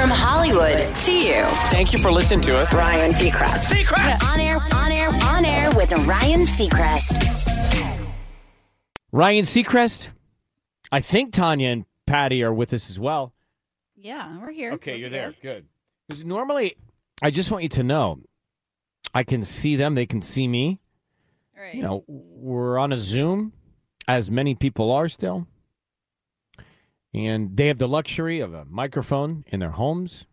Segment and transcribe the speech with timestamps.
[0.00, 1.44] From Hollywood to you.
[1.68, 2.72] Thank you for listening to us.
[2.72, 3.70] Ryan Seacrest.
[3.70, 4.32] Seacrest!
[4.32, 8.08] On air, on air, on air with Ryan Seacrest.
[9.12, 10.08] Ryan Seacrest.
[10.90, 13.34] I think Tanya and Patty are with us as well.
[13.94, 14.72] Yeah, we're here.
[14.72, 15.34] Okay, you're there.
[15.42, 15.66] Good.
[16.08, 16.76] Because normally,
[17.20, 18.20] I just want you to know,
[19.12, 19.96] I can see them.
[19.96, 20.80] They can see me.
[21.54, 21.74] All right.
[21.74, 23.52] You know, we're on a Zoom,
[24.08, 25.46] as many people are still.
[27.12, 30.26] And they have the luxury of a microphone in their homes.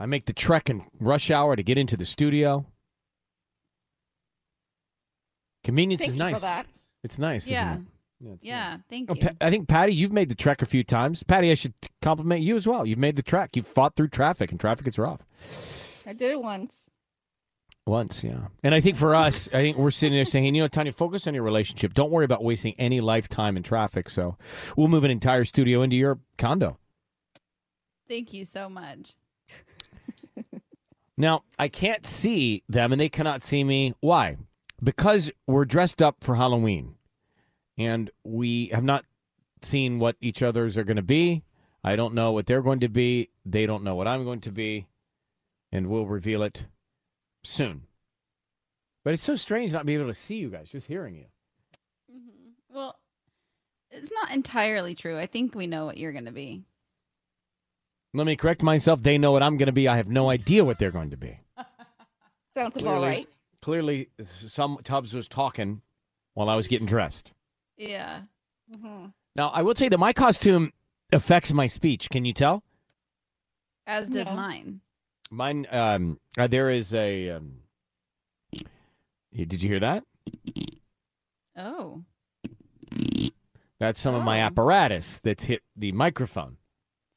[0.00, 2.66] I make the trek in rush hour to get into the studio.
[5.62, 6.44] Convenience Thank is nice.
[7.04, 7.42] It's nice.
[7.44, 7.74] isn't Yeah.
[7.76, 7.80] it?
[8.20, 9.28] Yeah, Yeah, thank Oh, you.
[9.40, 11.22] I think Patty, you've made the trek a few times.
[11.24, 12.86] Patty, I should compliment you as well.
[12.86, 13.56] You've made the trek.
[13.56, 15.20] You've fought through traffic, and traffic is rough.
[16.06, 16.88] I did it once.
[17.86, 18.46] Once, yeah.
[18.62, 21.26] And I think for us, I think we're sitting there saying, you know, Tanya, focus
[21.26, 21.94] on your relationship.
[21.94, 24.08] Don't worry about wasting any lifetime in traffic.
[24.08, 24.36] So
[24.76, 26.78] we'll move an entire studio into your condo.
[28.08, 29.14] Thank you so much.
[31.16, 33.94] Now, I can't see them, and they cannot see me.
[34.00, 34.38] Why?
[34.82, 36.96] Because we're dressed up for Halloween,
[37.76, 39.04] and we have not
[39.60, 41.44] seen what each other's are going to be.
[41.84, 43.28] I don't know what they're going to be.
[43.44, 44.86] They don't know what I'm going to be,
[45.70, 46.64] and we'll reveal it
[47.44, 47.82] soon.
[49.04, 51.24] But it's so strange not being able to see you guys, just hearing you.
[52.12, 52.74] Mm-hmm.
[52.74, 52.96] Well,
[53.90, 55.18] it's not entirely true.
[55.18, 56.62] I think we know what you're going to be.
[58.14, 59.02] Let me correct myself.
[59.02, 59.88] They know what I'm going to be.
[59.88, 61.40] I have no idea what they're going to be.
[62.56, 63.28] Sounds Clearly- about right.
[63.60, 65.82] Clearly, some Tubbs was talking
[66.34, 67.30] while I was getting dressed.
[67.76, 68.22] Yeah.
[68.74, 69.06] Mm-hmm.
[69.36, 70.72] Now, I will say that my costume
[71.12, 72.10] affects my speech.
[72.10, 72.64] Can you tell?
[73.86, 74.80] As does mine.
[75.32, 77.30] Mine, um, uh, there is a.
[77.30, 77.54] Um,
[79.34, 80.04] did you hear that?
[81.56, 82.04] Oh.
[83.80, 84.44] That's some of my Oh.
[84.44, 86.58] apparatus that's hit the microphone,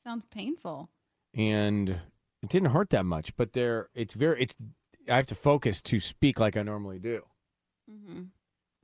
[0.02, 0.90] Sounds painful.
[1.34, 3.36] and it didn't hurt that much.
[3.36, 4.44] But there, it's very.
[4.44, 4.56] It's.
[5.10, 7.22] I have to focus to speak like I normally do.
[7.92, 8.24] Mm-hmm.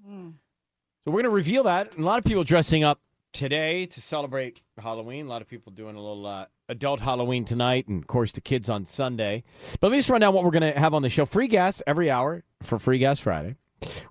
[0.03, 1.97] So we're going to reveal that.
[1.97, 2.99] A lot of people dressing up
[3.33, 5.25] today to celebrate Halloween.
[5.25, 8.41] A lot of people doing a little uh, adult Halloween tonight, and of course the
[8.41, 9.43] kids on Sunday.
[9.79, 11.25] But let me just run down what we're going to have on the show.
[11.25, 13.55] Free gas every hour for Free Gas Friday.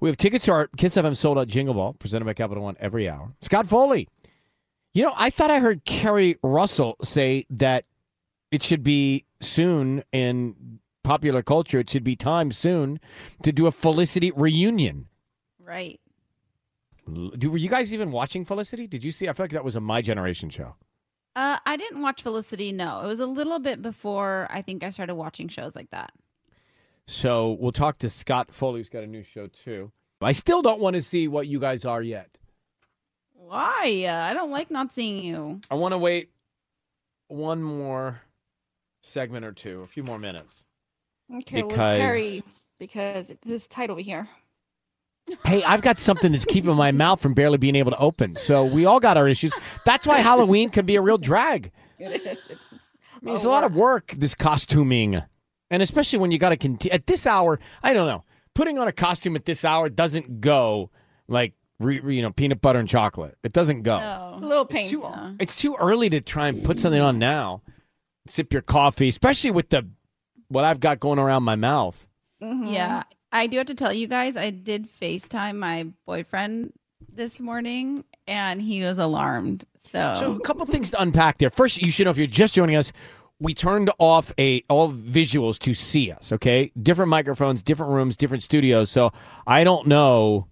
[0.00, 2.76] We have tickets to our KIIS FM sold out Jingle Ball presented by Capital One
[2.80, 3.32] every hour.
[3.40, 4.08] Scott Foley.
[4.92, 7.84] You know, I thought I heard Keri Russell say that
[8.50, 11.78] it should be soon in popular culture.
[11.78, 12.98] It should be time soon
[13.44, 15.06] to do a Felicity reunion.
[15.60, 16.00] Right.
[17.38, 18.86] Do, were you guys even watching Felicity?
[18.86, 19.28] Did you see?
[19.28, 20.76] I feel like that was a my generation show.
[21.36, 22.72] Uh, I didn't watch Felicity.
[22.72, 26.12] No, it was a little bit before I think I started watching shows like that.
[27.06, 29.90] So we'll talk to Scott Foley, who's got a new show too.
[30.20, 32.36] I still don't want to see what you guys are yet.
[33.34, 34.04] Why?
[34.06, 35.60] Uh, I don't like not seeing you.
[35.70, 36.30] I want to wait
[37.28, 38.20] one more
[39.02, 40.64] segment or two, a few more minutes.
[41.32, 42.42] Okay, Because- well, it's Harry
[42.78, 44.28] because it's this tight over here.
[45.44, 48.36] Hey, I've got something that's keeping my mouth from barely being able to open.
[48.36, 49.52] So we all got our issues.
[49.84, 51.72] That's why Halloween can be a real drag.
[51.98, 52.26] It is.
[52.26, 52.60] It's, it's
[53.14, 55.22] I mean, it's a lot of work, this costuming.
[55.70, 58.24] And especially when you got to continue at this hour, I don't know.
[58.54, 60.90] Putting on a costume at this hour doesn't go
[61.28, 63.36] like, re, re- you know, peanut butter and chocolate.
[63.44, 63.98] It doesn't go.
[63.98, 64.32] No.
[64.36, 65.36] a little It's too, painful.
[65.38, 67.62] it's too early to try and put something on now.
[68.26, 69.88] Sip your coffee, especially with the
[70.48, 72.06] what I've got going around my mouth.
[72.42, 72.72] Mhm.
[72.72, 76.72] Yeah, I do have to tell you guys, I did FaceTime my boyfriend
[77.12, 79.64] this morning, and he was alarmed.
[79.76, 81.50] So, So a couple things to unpack there.
[81.50, 82.92] First, you should know if you're just joining us,
[83.38, 86.32] we turned off a all visuals to see us.
[86.32, 88.90] Okay, different microphones, different rooms, different studios.
[88.90, 89.12] So
[89.46, 90.48] I don't know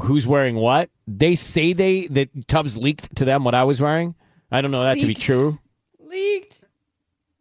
[0.00, 0.90] who's wearing what.
[1.06, 4.14] They say they that Tubbs leaked to them what I was wearing.
[4.52, 5.58] I don't know that to be true,
[5.98, 6.59] leaked.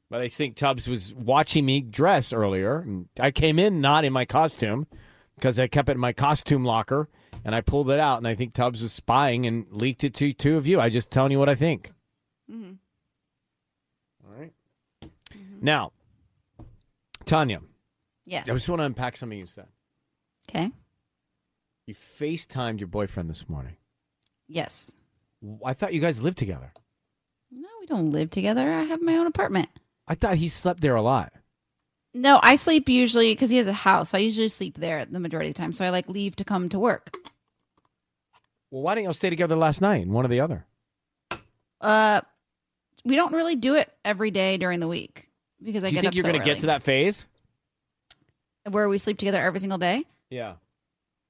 [0.09, 2.79] But I think Tubbs was watching me dress earlier.
[2.79, 4.87] And I came in not in my costume
[5.35, 7.09] because I kept it in my costume locker
[7.45, 8.17] and I pulled it out.
[8.17, 10.79] And I think Tubbs was spying and leaked it to two of you.
[10.79, 11.91] I just telling you what I think.
[12.51, 12.77] Mhm.
[14.25, 14.53] All right.
[15.61, 15.91] Now,
[17.25, 17.61] Tanya,
[18.25, 18.49] Yes.
[18.49, 19.67] I just want to unpack something you said.
[20.49, 20.71] Okay.
[21.87, 23.75] You FaceTimed your boyfriend this morning.
[24.47, 24.93] Yes.
[25.65, 26.73] I thought you guys lived together.
[27.51, 28.71] No, we don't live together.
[28.73, 29.69] I have my own apartment.
[30.09, 31.31] I thought he slept there a lot.
[32.13, 34.09] No, I sleep usually because he has a house.
[34.09, 35.71] So I usually sleep there the majority of the time.
[35.71, 37.13] So I like leave to come to work.
[38.71, 40.65] Well, why didn't y'all stay together last night, and one or the other?
[41.79, 42.21] Uh,
[43.05, 45.29] we don't really do it every day during the week
[45.63, 47.25] because I Do you get think up you're so going to get to that phase?
[48.69, 50.03] where we sleep together every single day.
[50.29, 50.53] Yeah.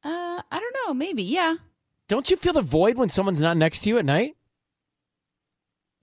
[0.04, 0.94] Uh, I don't know.
[0.94, 1.24] Maybe.
[1.24, 1.56] Yeah.
[2.10, 4.36] Don't you feel the void when someone's not next to you at night?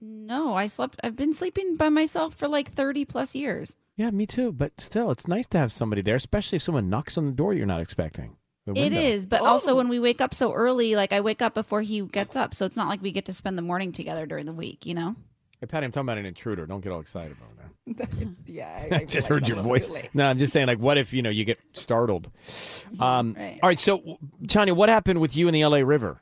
[0.00, 1.00] No, I slept.
[1.02, 3.76] I've been sleeping by myself for like thirty plus years.
[3.96, 4.52] Yeah, me too.
[4.52, 7.54] But still, it's nice to have somebody there, especially if someone knocks on the door
[7.54, 8.36] you're not expecting.
[8.66, 9.00] It is, It window.
[9.00, 12.02] is, but also when we wake up so early, like I wake up before he
[12.02, 14.52] gets up, so it's not like we get to spend the morning together during the
[14.52, 14.84] week.
[14.86, 15.16] You know.
[15.60, 16.66] Hey, Patty, I'm talking about an intruder.
[16.66, 18.28] Don't get all excited about that.
[18.46, 19.86] yeah, I just heard your voice.
[20.12, 22.30] No, I'm just saying, like, what if you know you get startled?
[23.00, 23.58] Um, Right.
[23.62, 25.82] All right, so Tanya, what happened with you in the L.A.
[25.82, 26.20] River?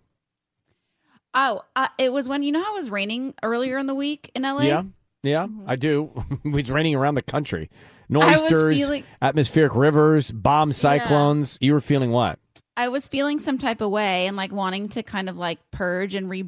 [1.35, 4.31] Oh, uh, it was when you know how it was raining earlier in the week
[4.35, 4.63] in LA.
[4.63, 4.83] Yeah,
[5.23, 6.11] yeah, I do.
[6.45, 7.71] it's raining around the country.
[8.11, 8.15] Mm-hmm.
[8.15, 11.59] Nor'easters, feeling- atmospheric rivers, bomb cyclones.
[11.61, 12.39] You were feeling what?
[12.77, 16.15] I was feeling some type of way and like wanting to kind of like purge
[16.15, 16.45] and re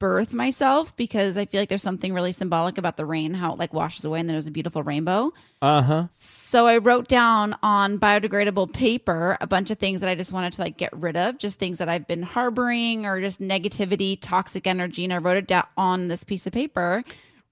[0.00, 3.58] rebirth myself because I feel like there's something really symbolic about the rain, how it
[3.58, 5.32] like washes away and then there's a beautiful rainbow.
[5.62, 6.06] Uh huh.
[6.10, 10.52] So I wrote down on biodegradable paper a bunch of things that I just wanted
[10.54, 14.66] to like get rid of, just things that I've been harboring or just negativity, toxic
[14.66, 15.04] energy.
[15.04, 17.02] And I wrote it down on this piece of paper.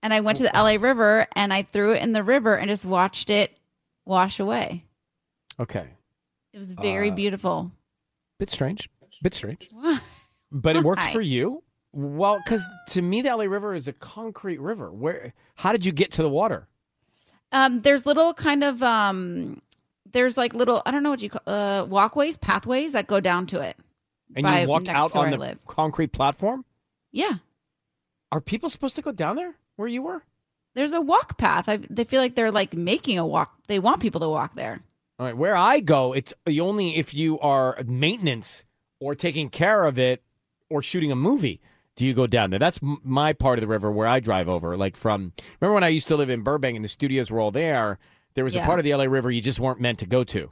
[0.03, 2.69] And I went to the LA River and I threw it in the river and
[2.69, 3.57] just watched it
[4.05, 4.85] wash away.
[5.59, 5.87] Okay.
[6.53, 7.73] It was very Uh, beautiful.
[8.39, 8.89] Bit strange.
[9.23, 9.71] Bit strange.
[10.57, 11.64] But it worked for you.
[11.95, 14.91] Well, because to me, the LA River is a concrete river.
[14.91, 15.33] Where?
[15.55, 16.67] How did you get to the water?
[17.53, 19.63] Um, there's little kind of um,
[20.11, 23.47] there's like little I don't know what you call uh walkways, pathways that go down
[23.49, 23.77] to it.
[24.35, 25.67] And you walked next out on I the live.
[25.67, 26.65] concrete platform.
[27.13, 27.35] Yeah,
[28.33, 30.23] Are people supposed to go down there where you were?
[30.75, 31.69] there's a walk path.
[31.69, 33.57] I they feel like they're like making a walk.
[33.69, 34.81] They want people to walk there.
[35.21, 38.65] All right, where I go, it's only if you are maintenance
[38.99, 40.25] or taking care of it
[40.69, 41.61] or shooting a movie
[41.97, 42.59] do you go down there.
[42.59, 44.77] That's my part of the river where I drive over.
[44.77, 47.51] Like from remember when I used to live in Burbank and the studios were all
[47.51, 47.99] there.
[48.35, 50.51] There was a part of the LA River you just weren't meant to go to.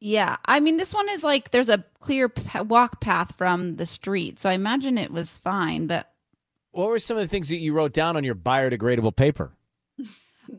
[0.00, 3.86] Yeah, I mean this one is like there's a clear p- walk path from the
[3.86, 5.86] street, so I imagine it was fine.
[5.86, 6.12] But
[6.72, 9.52] What were some of the things that you wrote down on your biodegradable paper?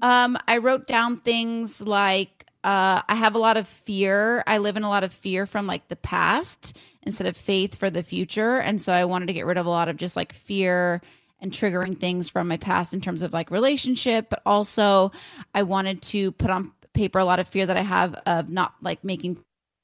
[0.02, 4.44] Um, I wrote down things like uh, I have a lot of fear.
[4.48, 7.92] I live in a lot of fear from like the past instead of faith for
[7.92, 10.34] the future, and so I wanted to get rid of a lot of just like
[10.34, 11.02] fear
[11.40, 15.12] and triggering things from my past in terms of like relationship, but also
[15.54, 18.74] I wanted to put on paper a lot of fear that I have of not
[18.82, 19.38] like making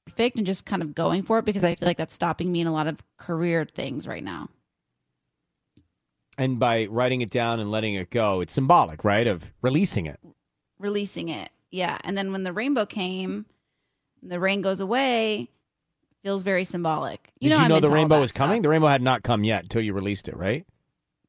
[0.07, 2.61] perfect and just kind of going for it because I feel like that's stopping me
[2.61, 4.49] in a lot of career things right now.
[6.35, 9.27] And by writing it down and letting it go, it's symbolic, right?
[9.27, 10.19] Of releasing it.
[10.79, 11.51] releasing it.
[11.71, 11.97] Yeah.
[12.03, 13.45] And then when the rainbow came,
[14.21, 15.49] the rain goes away,
[16.23, 17.31] feels very symbolic.
[17.39, 18.57] You Did know, you know the rainbow that was coming?
[18.57, 18.63] stuff.
[18.63, 20.65] The rainbow had not come yet until you released it, right?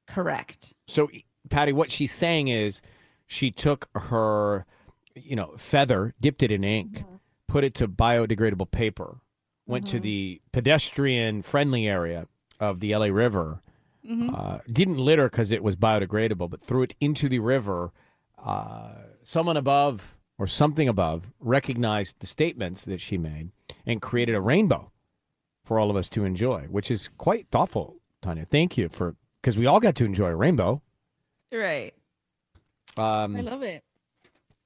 [0.06, 0.74] Correct.
[0.86, 1.08] So,
[1.48, 2.80] Patty, what she's saying is
[3.26, 4.66] she took her,
[5.14, 7.14] you know, feather, dipped it in ink, Mm-hmm.
[7.48, 9.18] put it to biodegradable paper,
[9.66, 12.26] went to the pedestrian friendly area
[12.60, 13.60] of the LA River,
[14.04, 14.34] Mm-hmm.
[14.34, 17.92] uh, didn't litter because it was biodegradable, but threw it into the river.
[18.44, 23.52] Uh, someone above or something above recognized the statements that she made
[23.86, 24.90] and created a rainbow
[25.64, 28.44] for all of us to enjoy, which is quite thoughtful, Tanya.
[28.44, 30.82] Thank you for because we all got to enjoy a rainbow.
[31.52, 31.94] Right.
[32.96, 33.84] Um, I love it.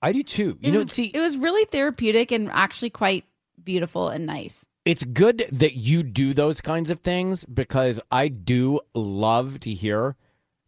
[0.00, 0.56] I do too.
[0.62, 3.26] You It know, was, see, it was really therapeutic and actually quite
[3.62, 4.64] beautiful and nice.
[4.86, 10.16] it's good that you do those kinds of things because I do love to hear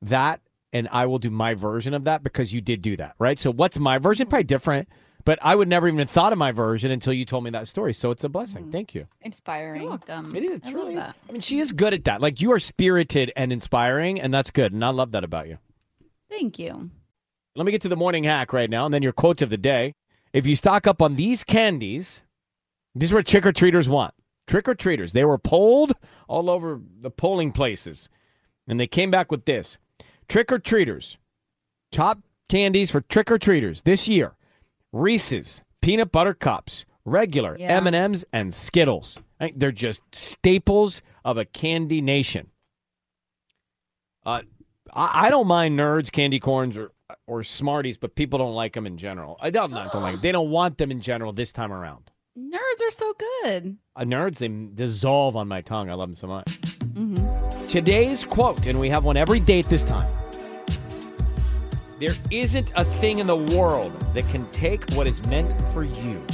[0.02, 0.42] that,
[0.72, 3.38] and I will do my version of that because you did do that, right?
[3.38, 4.26] So, what's my version?
[4.26, 4.88] Probably different,
[5.24, 7.68] but I would never even have thought of my version until you told me that
[7.68, 7.94] story.
[7.94, 8.66] So, it's a blessing.
[8.66, 8.72] Mm.
[8.72, 9.06] Thank you.
[9.22, 9.82] Inspiring.
[9.82, 10.36] You're welcome.
[10.36, 11.16] It is I love that.
[11.28, 12.20] I mean, she is good at that.
[12.20, 14.72] Like you are spirited and inspiring, and that's good.
[14.72, 15.58] And I love that about you.
[16.30, 16.90] Thank you.
[17.56, 19.56] Let me get to the morning hack right now, and then your quote of the
[19.56, 19.94] day.
[20.32, 22.20] If you stock up on these candies,
[22.94, 24.14] these are what trick or treaters want.
[24.46, 25.12] Trick or treaters.
[25.12, 25.94] They were polled
[26.28, 28.08] all over the polling places,
[28.66, 29.78] and they came back with this:
[30.28, 31.18] trick or treaters,
[31.92, 32.18] top
[32.48, 34.34] candies for trick or treaters this year:
[34.92, 37.76] Reese's peanut butter cups, regular Yeah.
[37.76, 39.20] M and M's, and Skittles.
[39.40, 42.50] I think They're just staples of a candy nation.
[44.26, 44.42] Uh,
[44.92, 46.92] I, I don't mind nerds, candy corns, or
[47.26, 49.38] or Smarties, but people don't like them in general.
[49.40, 50.20] I don't not don't like 'em.
[50.20, 52.10] They don't want them in general this time around.
[52.38, 53.78] Nerds are so good.
[53.96, 55.90] Uh, nerds, they dissolve on my tongue.
[55.90, 56.58] I love them so much.
[57.68, 60.10] Today's quote, and we have one every day at this time.
[62.00, 66.24] There isn't a thing in the world that can take what is meant for you.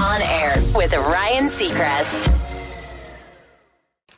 [0.00, 2.40] On air with Ryan Seacrest.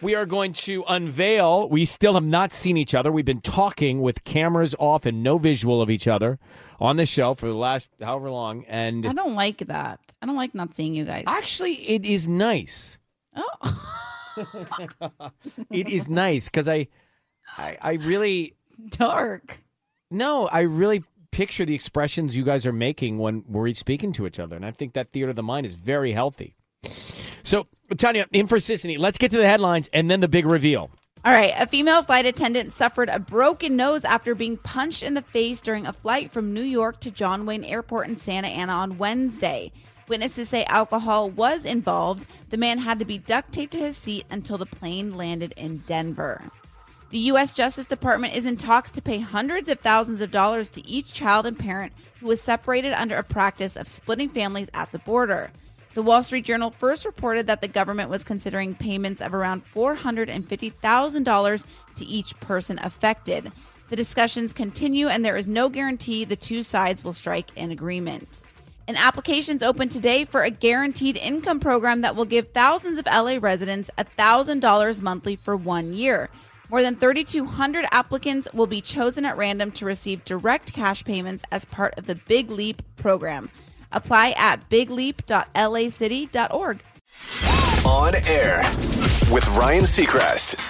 [0.00, 1.68] We are going to unveil.
[1.68, 3.10] We still have not seen each other.
[3.10, 6.38] We've been talking with cameras off and no visual of each other
[6.78, 8.64] on the show for the last however long.
[8.68, 9.98] And I don't like that.
[10.22, 11.24] I don't like not seeing you guys.
[11.26, 12.96] actually, it is nice.
[13.34, 14.02] oh.
[15.70, 16.88] It is nice because I,
[17.56, 18.54] I, I really,
[18.90, 19.62] dark.
[20.10, 24.26] No, I really picture the expressions you guys are making when we're each speaking to
[24.26, 26.56] each other, and I think that theater of the mind is very healthy.
[27.42, 27.66] So,
[27.96, 30.90] Tanya, in for Sisanie, let's get to the headlines and then the big reveal.
[31.24, 35.22] All right, a female flight attendant suffered a broken nose after being punched in the
[35.22, 38.98] face during a flight from New York to John Wayne Airport in Santa Ana on
[38.98, 39.72] Wednesday.
[40.08, 42.26] Witnesses say alcohol was involved.
[42.50, 45.78] The man had to be duct taped to his seat until the plane landed in
[45.78, 46.42] Denver.
[47.10, 47.52] The U.S.
[47.52, 51.46] Justice Department is in talks to pay hundreds of thousands of dollars to each child
[51.46, 55.50] and parent who was separated under a practice of splitting families at the border.
[55.94, 61.66] The Wall Street Journal first reported that the government was considering payments of around $450,000
[61.94, 63.50] to each person affected.
[63.88, 68.42] The discussions continue, and there is no guarantee the two sides will strike an agreement.
[68.88, 73.38] An application's open today for a guaranteed income program that will give thousands of LA
[73.40, 76.30] residents $1,000 monthly for one year.
[76.70, 81.64] More than 3,200 applicants will be chosen at random to receive direct cash payments as
[81.64, 83.50] part of the Big Leap program.
[83.90, 86.82] Apply at bigleap.lacity.org.
[87.84, 88.58] On air
[89.32, 90.60] with Ryan Seacrest.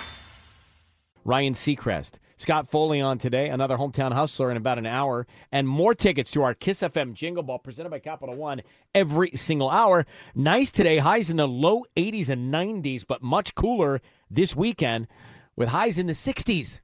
[1.25, 2.13] Ryan Seacrest.
[2.39, 6.43] Scott Foley on today, another hometown hustler in about an hour, and more tickets to
[6.43, 8.61] our KIIS FM Jingle Ball presented by Capital One
[8.95, 10.05] every single hour.
[10.35, 15.09] Nice today, highs in the low 80s and 90s, but much cooler this weekend
[15.57, 16.81] with highs in the 60s.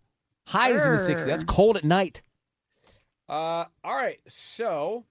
[0.46, 1.26] Highs in the 60s.
[1.26, 2.22] That's cold at night.
[3.28, 5.04] Uh, all right, so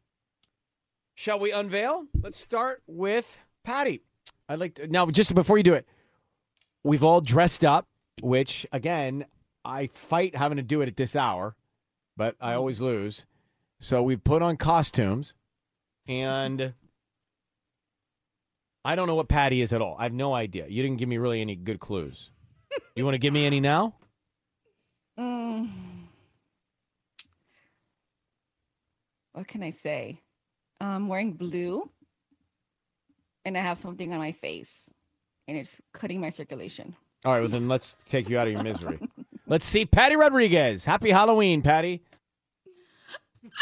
[1.14, 2.06] shall we unveil?
[2.20, 4.02] Let's start with Patty.
[4.50, 5.88] I'd like to, now, just before you do it,
[6.84, 7.88] we've all dressed up,
[8.24, 9.26] which again,
[9.64, 11.56] I fight having to do it at this hour,
[12.18, 13.26] but I always lose.
[13.80, 15.34] So we put on costumes,
[16.08, 16.74] and
[18.84, 19.96] I don't know what Patty is at all.
[20.00, 20.68] I have no idea.
[20.68, 22.30] You didn't give me really any good clues.
[22.96, 23.96] You want to give me any now?
[25.20, 25.70] Mm.
[29.34, 30.22] What can I say?
[30.80, 31.90] I'm wearing blue
[33.46, 34.90] and I have something on my face
[35.48, 36.96] and it's cutting my circulation.
[37.24, 39.00] All right, well then let's take you out of your misery.
[39.52, 40.86] let's see, Patty Rodriguez.
[40.86, 42.02] Happy Halloween, Patty.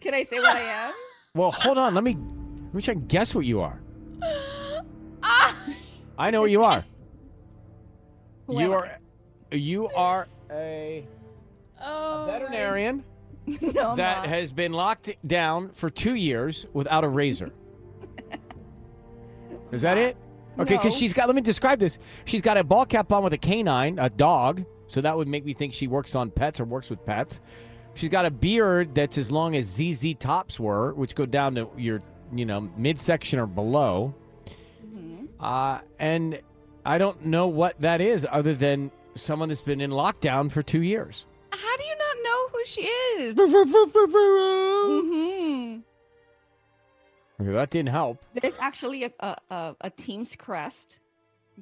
[0.00, 0.92] Can I say what I am?
[1.34, 1.94] Well, hold on.
[1.94, 2.16] Let me
[2.66, 3.80] let me try and guess what you are.
[6.18, 6.84] I know what you are.
[8.46, 8.98] Who you are
[9.52, 11.06] you are a
[11.80, 13.04] Oh, veterinarian
[13.60, 17.52] no, that has been locked down for two years without a razor.
[19.72, 20.16] Is that it?
[20.58, 20.98] Okay, because No.
[21.00, 21.26] she's got.
[21.26, 21.98] Let me describe this.
[22.24, 24.64] She's got a ball cap on with a canine, a dog.
[24.86, 27.40] So that would make me think she works on pets or works with pets.
[27.94, 31.68] She's got a beard that's as long as ZZ tops were, which go down to
[31.76, 32.02] your,
[32.34, 34.14] you know, midsection or below.
[34.86, 35.24] Mm-hmm.
[35.40, 36.40] Uh, and
[36.84, 40.82] I don't know what that is, other than someone that's been in lockdown for two
[40.82, 41.24] years.
[41.52, 43.32] How do you not know who she is?
[44.46, 45.82] Mhm.
[47.40, 48.18] Okay, that didn't help.
[48.34, 51.00] There's actually a, a, a, a team's crest,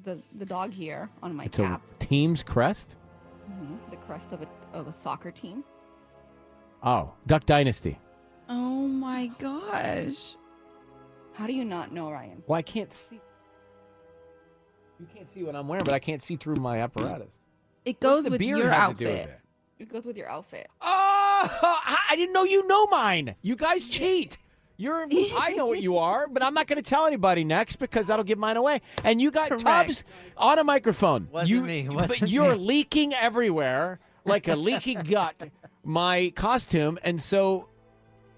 [0.03, 1.81] the the dog here on my It's cap.
[1.93, 2.95] a team's crest.
[3.49, 3.77] Mhm.
[3.89, 5.63] The crest of a of a soccer team.
[6.83, 7.99] Oh, Duck Dynasty.
[8.47, 10.35] Oh my gosh.
[11.33, 12.41] How do you not know, Ryan?
[12.47, 13.19] Well, I can't see.
[14.99, 17.27] You can't see what I'm wearing, but I can't see through my apparatus.
[17.83, 19.29] It goes with your have to do with outfit.
[19.77, 19.83] it?
[19.83, 20.67] It goes with your outfit.
[20.79, 20.85] Oh,
[22.09, 23.35] I didn't know you know mine.
[23.41, 24.37] You guys cheat.
[24.77, 25.05] You're.
[25.37, 28.25] I know what you are, but I'm not going to tell anybody next because that'll
[28.25, 28.81] give mine away.
[29.03, 29.63] And you got Correct.
[29.63, 30.03] Tubbs
[30.37, 31.27] on a microphone.
[31.31, 32.65] Wasn't you, me, but wasn't you're me.
[32.65, 35.35] leaking everywhere like a leaky gut.
[35.83, 37.69] My costume, and so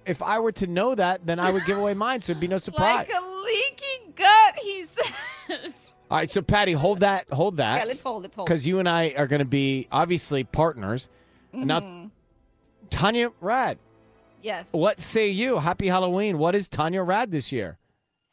[0.06, 2.48] if I were to know that, then I would give away mine, so it'd be
[2.48, 3.08] no surprise.
[3.08, 5.74] Like a leaky gut, he said.
[6.12, 7.74] All right, so Patty, hold that, hold that.
[7.74, 8.24] Yeah, that, let's hold.
[8.24, 8.48] Let's hold.
[8.48, 11.08] because you and I are going to be obviously partners.
[11.54, 12.12] Now, Mhm.
[12.90, 13.78] Tanya Rad,
[14.42, 14.68] yes.
[14.72, 15.58] what say you?
[15.60, 16.38] Happy Halloween.
[16.38, 17.78] What is Tanya Rad this year?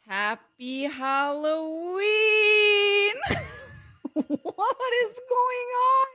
[0.07, 2.05] Happy Halloween.
[4.15, 6.07] what is going on?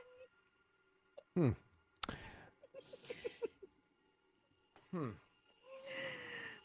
[1.36, 1.50] Hmm.
[4.92, 5.10] hmm.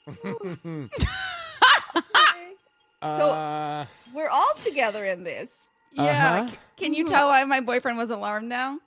[3.01, 5.49] so- uh, We're all together in this.
[5.91, 6.41] yeah.
[6.41, 6.47] Uh-huh.
[6.47, 8.79] c- Can you tell why my boyfriend was alarmed now?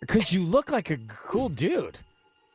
[0.00, 1.98] because you look like a cool dude.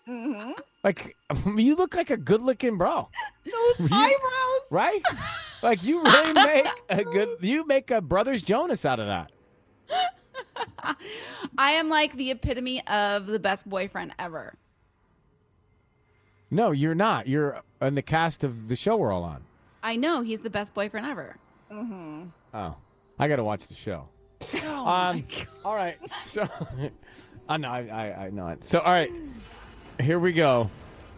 [0.06, 0.52] hmm
[0.84, 1.16] Like
[1.56, 3.08] you look like a good-looking bro,
[3.46, 4.72] Those You- eyebrows.
[4.72, 5.02] right?
[5.62, 7.30] like you really make a good.
[7.42, 9.32] You make a brothers Jonas out of that.
[11.58, 14.56] I am like the epitome of the best boyfriend ever.
[16.50, 17.28] No, you're not.
[17.28, 19.44] You're in the cast of the show we're all on.
[19.84, 21.36] I know he's the best boyfriend ever.
[21.72, 22.24] hmm
[22.54, 22.76] Oh,
[23.20, 24.08] I got to watch the show.
[24.64, 25.24] Oh um,
[25.64, 25.98] all right.
[26.10, 26.48] So,
[27.48, 27.70] I know.
[27.70, 28.64] I, I, I know it.
[28.64, 29.12] So, all right.
[30.02, 30.70] Here we go.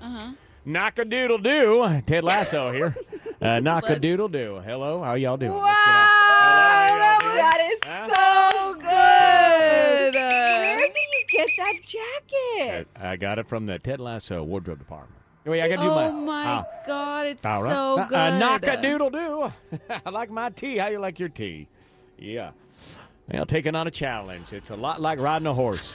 [0.01, 0.33] Uh-huh.
[0.65, 2.01] Knock a doodle do.
[2.05, 2.95] Ted Lasso here.
[3.41, 4.61] Uh, knock a doodle do.
[4.63, 5.03] Hello.
[5.03, 5.51] How y'all doing?
[5.51, 6.09] Let's get out.
[6.79, 7.35] Hello, y'all doing?
[7.35, 8.07] That is Huh?
[8.07, 10.13] so good.
[10.15, 12.87] Where did you get that jacket?
[12.95, 15.19] I got it from the Ted Lasso wardrobe department.
[15.43, 16.05] Wait, I got to do my.
[16.07, 17.71] Oh my ah, god, it's all right.
[17.73, 18.15] so Uh, good.
[18.15, 19.51] Uh, knock a doodle do.
[20.05, 20.77] I like my tea.
[20.77, 21.67] How you like your tea?
[22.17, 22.51] Yeah.
[23.29, 24.53] Well, taking on a challenge.
[24.53, 25.93] It's a lot like riding a horse.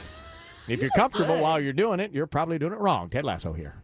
[0.68, 3.08] If you're comfortable while you're doing it, you're probably doing it wrong.
[3.08, 3.82] Ted Lasso here.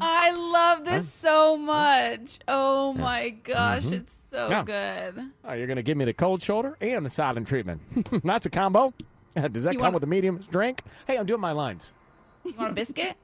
[0.00, 2.38] I love this so much.
[2.46, 3.94] Oh my gosh, mm-hmm.
[3.94, 4.62] it's so Yeah.
[4.64, 5.30] good.
[5.44, 7.80] Oh, you're going to give me the cold shoulder and the silent treatment.
[8.24, 8.92] That's a combo.
[9.36, 10.82] Uh, does that You come want- with a medium drink?
[11.06, 11.92] Hey, I'm doing my lines.
[12.44, 13.16] You want a biscuit?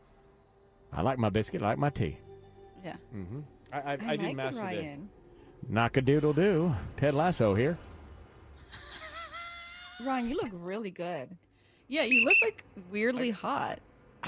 [0.93, 1.63] I like my biscuit.
[1.63, 2.19] I like my tea.
[2.85, 2.97] Yeah.
[3.15, 3.41] Mm-hmm.
[3.73, 5.09] I, I, I, I, didn't like it, master Ryan.
[5.69, 6.75] knock a doodle do.
[6.97, 7.79] Ted Lasso here.
[10.05, 11.29] Ryan, you look really good.
[11.89, 13.79] Yeah, you look like weirdly hot.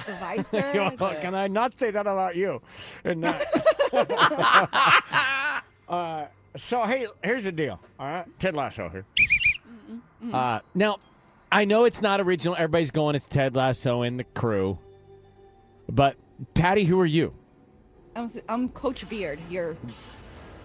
[0.07, 0.73] The visor.
[0.75, 2.63] Well, the- Can I not say that about you?
[3.05, 3.33] And uh,
[5.89, 7.81] uh, so hey, here's the deal.
[7.99, 9.05] All right, Ted Lasso here.
[10.33, 10.99] Uh, now,
[11.51, 12.55] I know it's not original.
[12.55, 13.17] Everybody's going.
[13.17, 14.79] It's Ted Lasso and the crew.
[15.89, 16.17] But
[16.55, 17.33] Patty, who are you?
[18.15, 19.77] I'm, I'm Coach Beard, your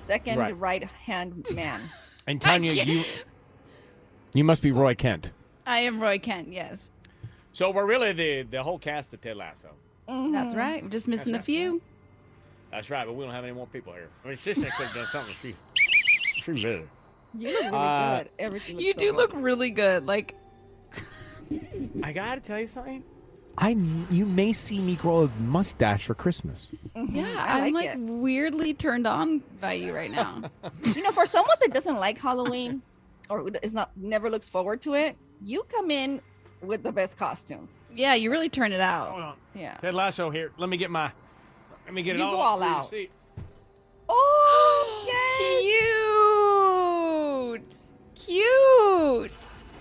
[0.07, 0.59] second Right.
[0.59, 1.79] right hand man.
[2.27, 3.03] And Tanya, you
[4.33, 5.31] you must be Roy Kent.
[5.65, 6.91] I am Roy Kent, yes.
[7.53, 9.69] So we're really the the whole cast of Ted Lasso.
[10.07, 10.83] That's right.
[10.83, 11.81] We're just missing a few.
[12.71, 14.09] That's right, but we don't have any more people here.
[14.25, 15.35] I mean, Sister could have done something.
[15.41, 15.55] She
[16.41, 16.87] she really.
[17.37, 18.29] You look really Uh, good.
[18.39, 18.75] Everything.
[18.75, 19.15] looks You so do good.
[19.17, 20.07] look really good.
[20.07, 20.35] Like
[22.03, 23.03] I gotta tell you something.
[23.57, 23.69] I
[24.09, 26.67] you may see me grow a mustache for Christmas.
[26.95, 30.41] yeah, I I'm like like weirdly turned on by you right now.
[30.95, 32.81] you know, for someone that doesn't like Halloween
[33.29, 36.21] or is not never looks forward to it, you come in
[36.61, 37.79] with the best costumes.
[37.93, 39.09] yeah, you really turn it out.
[39.09, 39.35] on.
[39.53, 39.75] Yeah.
[39.77, 40.51] Ted Lasso here.
[40.57, 41.11] Let me get my.
[41.85, 42.87] Let me get it You all go all out.
[42.87, 43.11] seat.
[44.07, 45.05] Oh,
[47.59, 47.59] yay!
[47.59, 47.75] Cute.
[48.15, 49.31] Cute.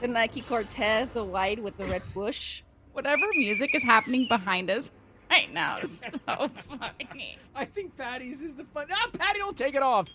[0.01, 2.63] The Nike Cortez, the white with the red swoosh.
[2.93, 4.91] Whatever music is happening behind us
[5.31, 6.27] right now is so
[6.69, 7.39] funny.
[7.55, 8.87] I think Patty's is the fun.
[8.93, 10.09] Ah, Patty, don't take it off.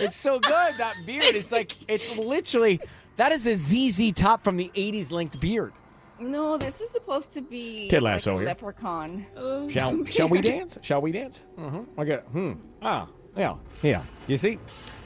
[0.00, 0.74] It's so good.
[0.78, 1.36] That beard.
[1.36, 2.80] It's like it's literally
[3.16, 5.72] that is a ZZ top from the '80s length beard.
[6.20, 8.46] No, this is supposed to be Ted like Lasso a here.
[8.46, 9.26] leprechaun.
[9.70, 10.78] Shall Shall we dance?
[10.82, 11.42] Shall we dance?
[11.58, 12.00] Mm-hmm.
[12.00, 12.24] I get it.
[12.26, 12.52] Hmm.
[12.80, 13.08] Ah.
[13.36, 13.56] Yeah.
[13.82, 14.02] Yeah.
[14.26, 14.58] You see,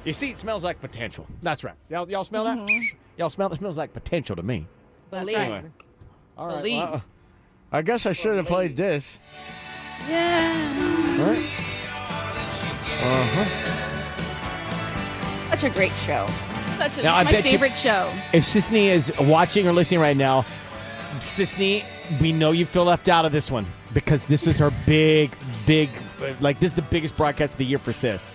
[0.05, 1.27] you see, it smells like potential.
[1.43, 1.77] That's right.
[1.89, 2.59] Y'all, y'all smell that?
[3.17, 3.51] Y'all smell?
[3.53, 4.67] It smells like potential to me.
[5.11, 5.37] Believe.
[5.37, 5.63] Anyway.
[6.37, 6.57] All right.
[6.59, 6.83] Believe.
[6.83, 7.03] well,
[7.73, 9.07] I guess I should have played this.
[10.09, 11.25] yeah.
[11.25, 11.47] Right?
[12.99, 13.47] Uh huh.
[15.57, 16.27] Such a great show.
[16.79, 18.13] Such a Now, I it's my bet you- favorite show.
[18.33, 20.45] If Sisanie is watching or listening right now,
[21.19, 21.85] Sisanie,
[22.21, 25.31] we know you feel left out of this one because this is her big,
[25.67, 25.89] big,
[26.41, 28.31] like this is the biggest broadcast of the year for Sis.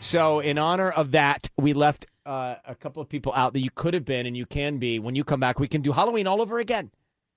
[0.00, 3.70] So, in honor of that, we left uh, a couple of people out that you
[3.74, 4.98] could have been and you can be.
[4.98, 6.90] When you come back, we can do Halloween all over again.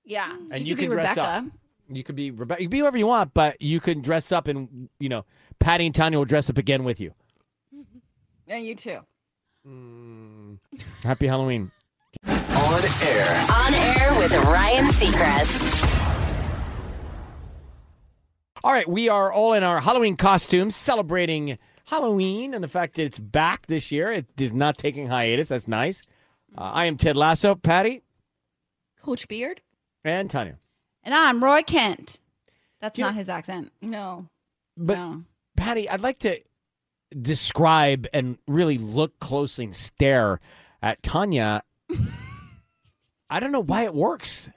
[0.04, 0.32] Yeah.
[0.50, 1.28] And She you be can dress Rebecca.
[1.28, 1.44] up.
[1.88, 2.62] You could be Rebecca.
[2.62, 5.24] You can be whoever you want, but you can dress up and you know,
[5.58, 7.12] Patty and Tanya will dress up again with you.
[8.48, 8.98] And you too.
[11.02, 11.70] Happy Halloween.
[12.26, 13.46] On air.
[13.50, 15.86] On air with Ryan Seacrest.
[18.62, 23.04] All right, we are all in our Halloween costumes celebrating Halloween and the fact that
[23.04, 24.12] it's back this year.
[24.12, 25.48] It is not taking hiatus.
[25.48, 26.02] That's nice.
[26.56, 28.02] Uh, I am Ted Lasso, Patty,
[29.02, 29.60] Coach Beard?
[30.04, 30.56] and Tanya.
[31.04, 32.20] And I'm Roy Kent.
[32.80, 33.72] That's You- not his accent.
[33.80, 34.28] No.
[34.76, 35.24] But no.
[35.56, 36.38] Patty, I'd like to
[37.18, 40.40] describe and really look closely and stare
[40.82, 41.62] at Tanya.
[43.28, 44.50] I don't know why it works,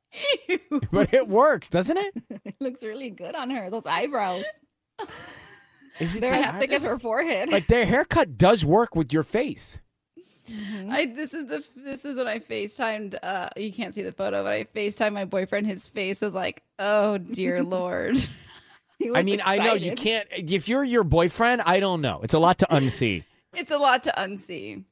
[0.90, 2.14] but it works, doesn't it?
[2.44, 3.70] It looks really good on her.
[3.70, 4.44] Those eyebrows.
[6.00, 7.50] Is it They're as thick as her forehead.
[7.50, 9.78] Like their haircut does work with your face.
[10.88, 14.42] I this is the this is when I FaceTimed uh you can't see the photo,
[14.42, 15.66] but I FaceTimed my boyfriend.
[15.66, 18.16] His face was like, Oh dear Lord.
[19.14, 20.28] I mean, I know you can't.
[20.30, 22.20] If you're your boyfriend, I don't know.
[22.22, 23.24] It's a lot to unsee.
[23.54, 24.84] it's a lot to unsee.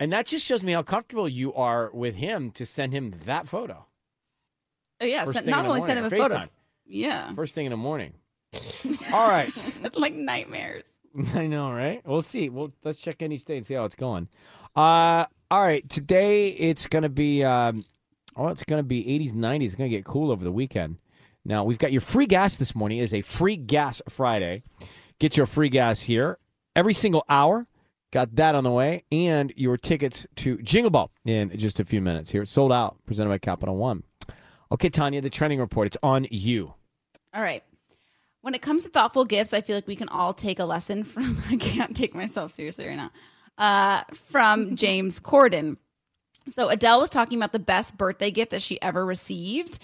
[0.00, 3.48] And that just shows me how comfortable you are with him to send him that
[3.48, 3.86] photo.
[5.00, 6.46] Oh yeah, sent, not only send him a morning, photo.
[6.86, 7.34] Yeah.
[7.34, 8.14] First thing in the morning.
[9.12, 9.50] All right.
[9.94, 10.92] like nightmares.
[11.34, 12.00] I know, right?
[12.04, 12.48] We'll see.
[12.48, 14.28] We'll let's check in each day and see how it's going.
[14.76, 15.88] Uh all right.
[15.88, 17.84] Today it's gonna be um
[18.36, 19.64] oh it's gonna be 80s, 90s.
[19.64, 20.98] It's gonna get cool over the weekend.
[21.44, 22.98] Now we've got your free gas this morning.
[22.98, 24.62] It is a free gas Friday.
[25.18, 26.38] Get your free gas here
[26.76, 27.66] every single hour.
[28.10, 32.00] Got that on the way, and your tickets to Jingle Ball in just a few
[32.00, 32.30] minutes.
[32.30, 34.02] Here, it's sold out, presented by Capital One.
[34.72, 35.88] Okay, Tanya, the trending report.
[35.88, 36.72] It's on you.
[37.34, 37.62] All right.
[38.40, 41.04] When it comes to thoughtful gifts, I feel like we can all take a lesson
[41.04, 41.42] from.
[41.50, 43.10] I can't take myself seriously right now.
[43.58, 45.76] Uh, from James Corden.
[46.50, 49.78] So Adele was talking about the best birthday gift that she ever received.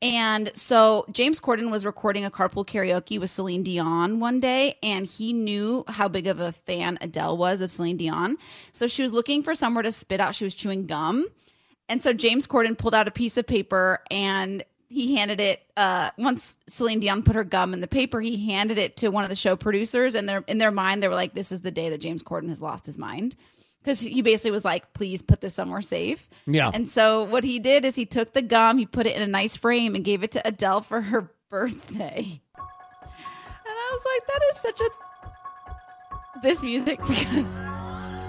[0.00, 5.06] And so James Corden was recording a carpool karaoke with Celine Dion one day, and
[5.06, 8.36] he knew how big of a fan Adele was of Celine Dion.
[8.72, 10.34] So she was looking for somewhere to spit out.
[10.34, 11.26] She was chewing gum.
[11.88, 16.10] And so James Corden pulled out a piece of paper and he handed it uh
[16.16, 19.30] once Celine Dion put her gum in the paper, he handed it to one of
[19.30, 21.90] the show producers and they're in their mind they were like this is the day
[21.90, 23.36] that James Corden has lost his mind
[23.88, 26.28] because he basically was like please put this somewhere safe.
[26.46, 26.70] Yeah.
[26.74, 29.26] And so what he did is he took the gum, he put it in a
[29.26, 32.18] nice frame and gave it to Adele for her birthday.
[32.18, 34.90] And I was like that is such a
[36.42, 37.46] this music because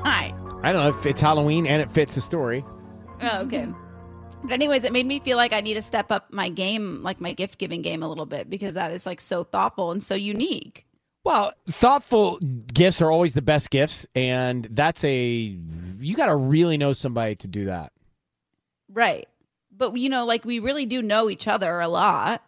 [0.05, 0.33] Hi.
[0.63, 2.63] I don't know if it's Halloween and it fits the story.
[3.21, 3.67] Oh, okay.
[4.41, 7.19] But anyways, it made me feel like I need to step up my game, like
[7.19, 10.15] my gift giving game a little bit because that is like so thoughtful and so
[10.15, 10.85] unique.
[11.23, 15.57] Well, thoughtful gifts are always the best gifts, and that's a
[15.99, 17.91] you got to really know somebody to do that.
[18.91, 19.27] Right.
[19.75, 22.43] But you know, like we really do know each other a lot.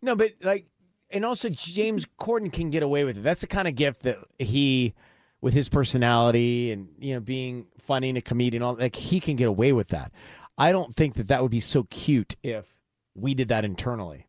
[0.00, 0.66] No, but like,
[1.10, 3.22] and also James Corden can get away with it.
[3.22, 4.94] That's the kind of gift that he,
[5.40, 9.36] with his personality and you know being funny and a comedian, all like he can
[9.36, 10.12] get away with that.
[10.56, 12.66] I don't think that that would be so cute if
[13.14, 14.26] we did that internally,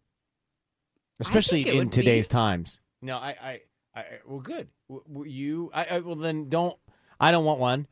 [1.19, 1.95] especially in would be.
[1.95, 2.79] today's times.
[3.01, 3.61] No, I, I,
[3.95, 4.67] I well, good.
[4.89, 6.77] W- You, I, I, well, then don't.
[7.19, 7.87] I don't want one.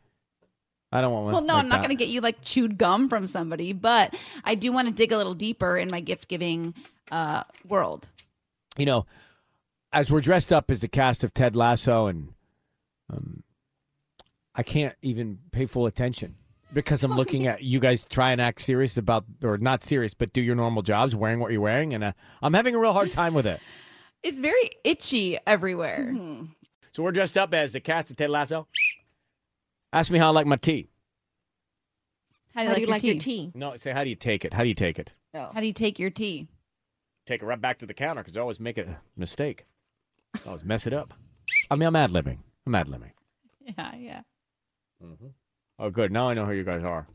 [0.92, 1.34] I don't want one.
[1.34, 4.16] Well, no, like I'm not going to get you like chewed gum from somebody, but
[4.44, 6.74] I do want to dig a little deeper in my gift giving
[7.12, 8.10] uh, world.
[8.78, 9.06] you know,
[9.94, 12.34] as we're dressed up as the cast of Ted Lasso, and
[13.12, 13.44] um,
[14.56, 16.36] I can't even pay full attention
[16.74, 20.34] because I'm looking at you guys try and act serious about, or not serious, but
[20.34, 22.12] do your normal jobs, wearing what you're wearing, and uh,
[22.42, 23.60] I'm having a real hard time with it.
[24.24, 26.16] It's very itchy everywhere.
[26.94, 28.68] So we're dressed up as the cast of Ted Lasso.
[29.94, 30.90] Ask me how I like my tea.
[32.54, 33.08] How do you How like, do you your, like tea?
[33.08, 33.52] your tea?
[33.56, 34.54] No, say how do you take it?
[34.54, 35.14] How do you take it?
[35.34, 35.50] Oh.
[35.54, 36.48] How do you take your tea?
[37.26, 39.66] Take it right back to the counter because I always make a mistake.
[40.46, 41.14] I always mess it up.
[41.70, 42.40] I mean, I'm ad libbing.
[42.66, 43.12] I'm ad libbing.
[43.78, 44.22] Yeah, yeah.
[45.06, 45.28] Mm-hmm.
[45.78, 46.12] Oh, good.
[46.12, 47.08] Now I know who you guys are.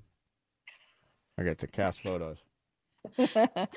[1.37, 2.39] I get to cast photos.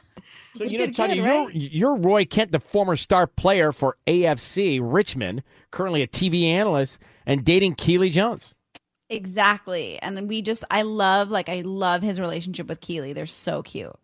[0.58, 4.80] So you know, Tanya, good, you're, you're Roy Kent, the former star player for AFC
[4.82, 8.54] Richmond, currently a TV analyst and dating Keely Jones.
[9.10, 10.00] Exactly.
[10.00, 13.14] And then we just I love like I love his relationship with Keely.
[13.14, 13.96] They're so cute.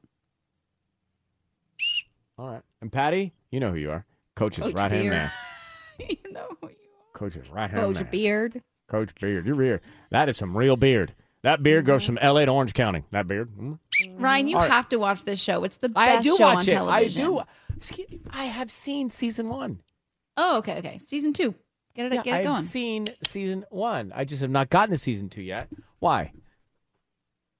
[2.37, 5.31] All right, and Patty, you know who you are, Coach's Coach right hand man.
[5.99, 7.13] you know who you are.
[7.13, 7.93] Coach's right hand man.
[7.93, 8.11] Coach man.
[8.11, 8.61] Beard.
[8.87, 9.81] Coach Beard, your beard.
[10.11, 11.13] That is some real beard.
[11.45, 12.43] That beard goes from L.A.
[12.47, 13.03] to Orange County.
[13.11, 13.51] That beard.
[13.55, 13.77] Mm.
[14.17, 14.71] Ryan, you All right.
[14.71, 15.63] have to watch this show.
[15.63, 16.71] It's the best I best do show watch on it.
[16.71, 17.21] television.
[17.21, 17.41] I do.
[17.77, 19.79] Excuse- I have seen season one.
[20.37, 20.97] Oh, okay, okay.
[20.97, 21.53] Season two.
[21.93, 22.63] Get it, Yeah, get it I've going.
[22.63, 24.11] seen season one.
[24.15, 25.69] I just have not gotten to season two yet.
[25.99, 26.31] Why?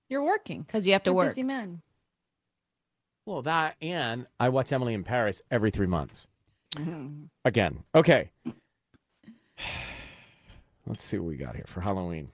[0.10, 0.64] You're working.
[0.64, 1.30] Because you have to You're work.
[1.36, 1.84] Busy man.
[3.28, 6.26] Well, that and I watch Emily in Paris every three months.
[7.46, 7.84] Again.
[7.94, 8.32] Okay.
[10.88, 12.30] Let's see what we got here for Halloween.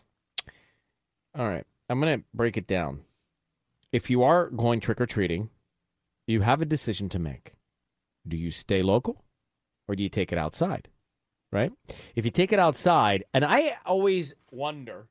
[1.37, 1.65] All right.
[1.89, 3.01] I'm going to break it down.
[3.91, 5.49] If you are going trick or treating,
[6.27, 7.53] you have a decision to make.
[8.27, 9.23] Do you stay local
[9.87, 10.87] or do you take it outside?
[11.51, 11.73] Right?
[12.15, 15.07] If you take it outside, and I always wonder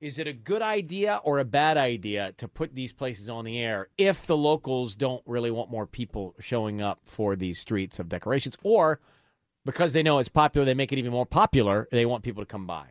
[0.00, 3.58] is it a good idea or a bad idea to put these places on the
[3.58, 8.08] air if the locals don't really want more people showing up for these streets of
[8.08, 9.00] decorations or
[9.64, 12.46] because they know it's popular they make it even more popular they want people to
[12.46, 12.88] come by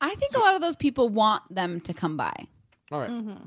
[0.00, 2.32] I think a lot of those people want them to come by.
[2.92, 3.10] all right.
[3.10, 3.44] Mm-hmm.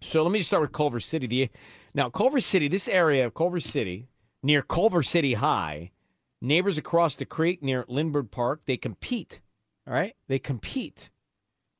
[0.00, 1.50] so let me just start with culver city the,
[1.94, 4.08] now culver city this area of culver city
[4.42, 5.90] near culver city high
[6.40, 9.40] neighbors across the creek near lindbergh park they compete
[9.86, 11.10] all right they compete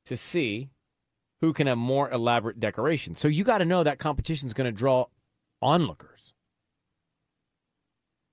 [0.05, 0.69] to see
[1.41, 3.19] who can have more elaborate decorations.
[3.19, 5.07] So you got to know that competition is going to draw
[5.61, 6.33] onlookers.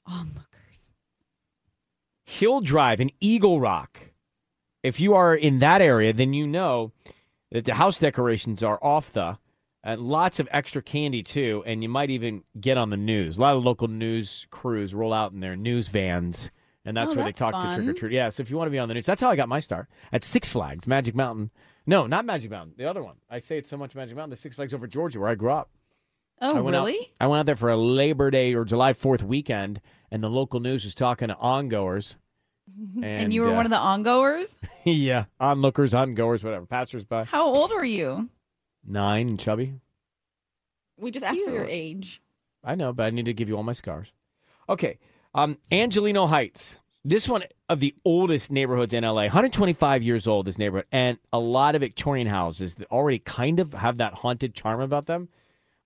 [0.09, 0.93] Onlookers.
[2.25, 4.10] Hill Drive and Eagle Rock.
[4.83, 6.93] If you are in that area, then you know
[7.53, 9.39] that the house decorations are off the
[9.83, 13.39] and lots of extra candy too, and you might even get on the news.
[13.39, 16.51] A lot of local news crews roll out in their news vans,
[16.85, 18.13] and that's Oh, where they that's talk to trick or treat.
[18.13, 19.61] Yeah, so if you want to be on the news, that's how I got my
[19.61, 21.51] start at Six Flags, Magic Mountain.
[21.87, 23.17] No, not Magic Mountain, the other one.
[23.31, 25.51] I say it's so much Magic Mountain, the Six Flags over Georgia, where I grew
[25.51, 25.71] up.
[26.43, 27.13] Oh, I went out- really?
[27.19, 30.61] I went out there for a Labor Day or July 4th weekend, and the local
[30.61, 32.17] news was talking to ongoers
[32.97, 34.57] And, And, you were uh, one of the ongoers?
[34.85, 37.25] yeah, onlookers, ongoers, whatever, passersby.
[37.27, 38.29] How old were you?
[38.87, 39.75] Nine chubby.
[40.97, 42.21] We just asked for your age.
[42.65, 44.13] I know, but I need to give you all my scars.
[44.69, 44.99] Okay.
[45.35, 46.77] Um, Angelino Heights.
[47.05, 51.39] This one of the oldest neighborhoods in LA, 125 years old, this neighborhood, and a
[51.39, 55.31] lot of Victorian houses that already kind of have that haunted charm about them.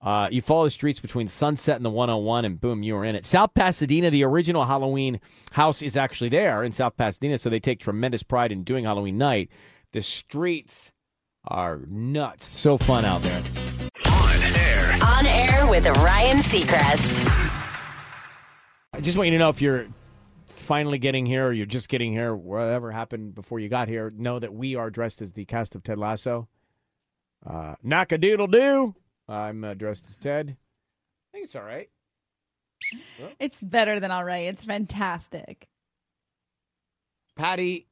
[0.05, 3.17] Uh, you follow the streets between Sunset and the 101, and boom, you are in
[3.17, 3.25] it.
[3.25, 5.19] South Pasadena, the original Halloween
[5.53, 9.17] house is actually there in South Pasadena, so they take tremendous pride in doing Halloween
[9.17, 9.49] night.
[9.93, 10.93] The streets
[11.47, 12.47] are nuts.
[12.47, 13.43] So fun out there.
[14.07, 14.99] On air.
[15.03, 17.31] On air with Ryan Seacrest.
[18.93, 19.87] I just want you to know if you're
[20.45, 24.39] finally getting here or you're just getting here, whatever happened before you got here, know
[24.39, 26.47] that we are dressed as the cast of Ted Lasso.
[27.45, 28.95] Uh, knock a doodle doo.
[29.29, 30.57] I'm uh, dressed as Ted.
[30.57, 31.89] I think it's all right.
[33.39, 34.47] It's better than all right.
[34.47, 35.69] It's fantastic.
[37.37, 37.87] Patty,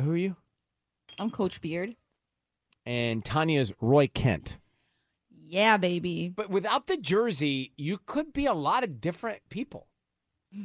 [0.00, 0.36] who are you?
[1.18, 1.96] I'm Coach Beard.
[2.84, 4.58] And Tanya's Roy Kent.
[5.30, 6.32] Yeah, baby.
[6.34, 9.86] But without the jersey, you could be a lot of different people.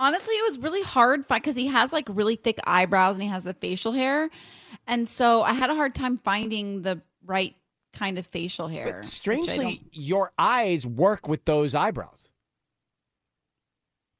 [0.00, 3.44] Honestly, it was really hard because he has like really thick eyebrows and he has
[3.44, 4.30] the facial hair.
[4.86, 7.56] And so I had a hard time finding the right
[7.98, 8.98] kind of facial hair.
[9.00, 12.30] But strangely, your eyes work with those eyebrows.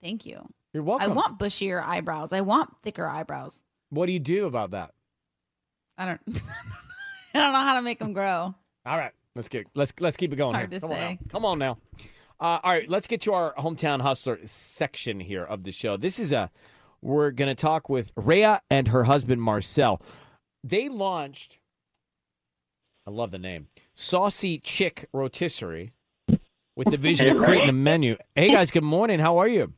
[0.03, 0.41] thank you.
[0.73, 1.13] You're welcome.
[1.13, 2.33] I want bushier eyebrows.
[2.33, 3.63] I want thicker eyebrows.
[3.91, 4.93] what do you do about that?
[5.97, 6.21] I don't
[7.35, 8.55] I don't know how to make them grow.
[8.87, 10.55] All right, let's get let's let's keep it going.
[10.55, 10.81] Hard here.
[10.81, 11.19] to Come on say.
[11.29, 11.79] Come on now.
[12.41, 15.97] Uh, all right, let's get to our hometown hustler section here of the show.
[15.97, 16.51] This is a
[17.03, 20.01] we're going to talk with Rhea and her husband Marcel.
[20.63, 21.59] They launched.
[23.09, 25.93] I love the name, Saucy Chick Rotisserie,
[26.77, 28.19] with the vision of creating a menu.
[28.35, 29.19] Hey guys, good morning.
[29.19, 29.73] How are you?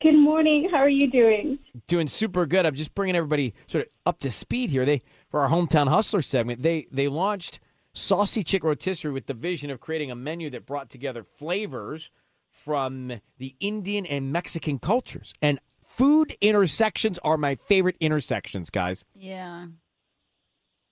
[0.00, 0.66] Good morning.
[0.72, 1.58] How are you doing?
[1.86, 2.64] doing super good.
[2.64, 4.86] I'm just bringing everybody sort of up to speed here.
[4.86, 7.60] They for our hometown hustler segment, they they launched
[7.92, 12.10] Saucy Chick Rotisserie with the vision of creating a menu that brought together flavors
[12.48, 15.34] from the Indian and Mexican cultures.
[15.42, 19.04] And food intersections are my favorite intersections, guys.
[19.14, 19.66] Yeah.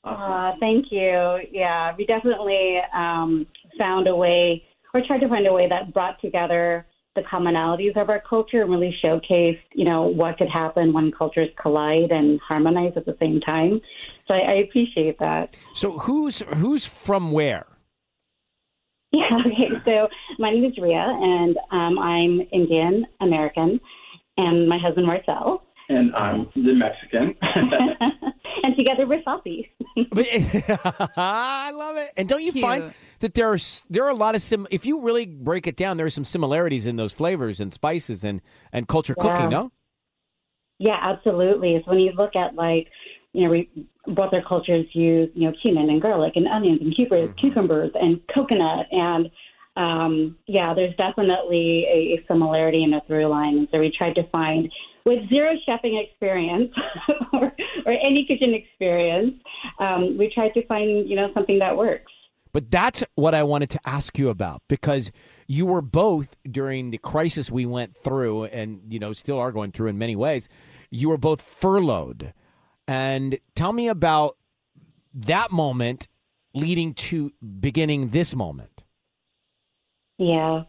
[0.04, 1.40] Uh, thank you.
[1.50, 3.46] Yeah, we definitely um,
[3.78, 6.86] found a way, or tried to find a way that brought together
[7.18, 11.48] the commonalities of our culture and really showcased, you know, what could happen when cultures
[11.60, 13.80] collide and harmonize at the same time.
[14.26, 15.56] So I, I appreciate that.
[15.74, 17.66] So who's who's from where?
[19.10, 19.38] Yeah.
[19.46, 19.70] Okay.
[19.86, 20.08] So
[20.38, 23.80] my name is Rhea, and um, I'm Indian American,
[24.36, 27.34] and my husband Marcel, and I'm the Mexican.
[28.62, 29.70] and together we're saucy.
[30.12, 30.26] But-
[31.16, 32.12] I love it.
[32.16, 33.58] And don't you find that there are
[33.90, 36.24] there are a lot of sim if you really break it down, there are some
[36.24, 38.40] similarities in those flavors and spices and
[38.72, 39.72] and culture cooking, no?
[40.78, 41.82] Yeah, absolutely.
[41.84, 42.86] So when you look at like,
[43.32, 43.68] you know, we,
[44.06, 48.20] both our cultures use, you know, cumin and garlic and onions and cucumbers, cucumbers and
[48.32, 49.28] coconut, and
[49.76, 53.58] um, yeah, there's definitely a, a similarity in the through line.
[53.58, 54.70] And so we tried to find,
[55.08, 56.70] with zero chefing experience
[57.32, 57.52] or,
[57.86, 59.34] or any kitchen experience,
[59.78, 62.12] um, we tried to find, you know, something that works.
[62.52, 65.10] But that's what I wanted to ask you about because
[65.46, 69.72] you were both during the crisis we went through and you know still are going
[69.72, 70.48] through in many ways.
[70.90, 72.32] You were both furloughed.
[72.86, 74.38] And tell me about
[75.12, 76.08] that moment
[76.54, 78.82] leading to beginning this moment.
[80.16, 80.62] Yeah.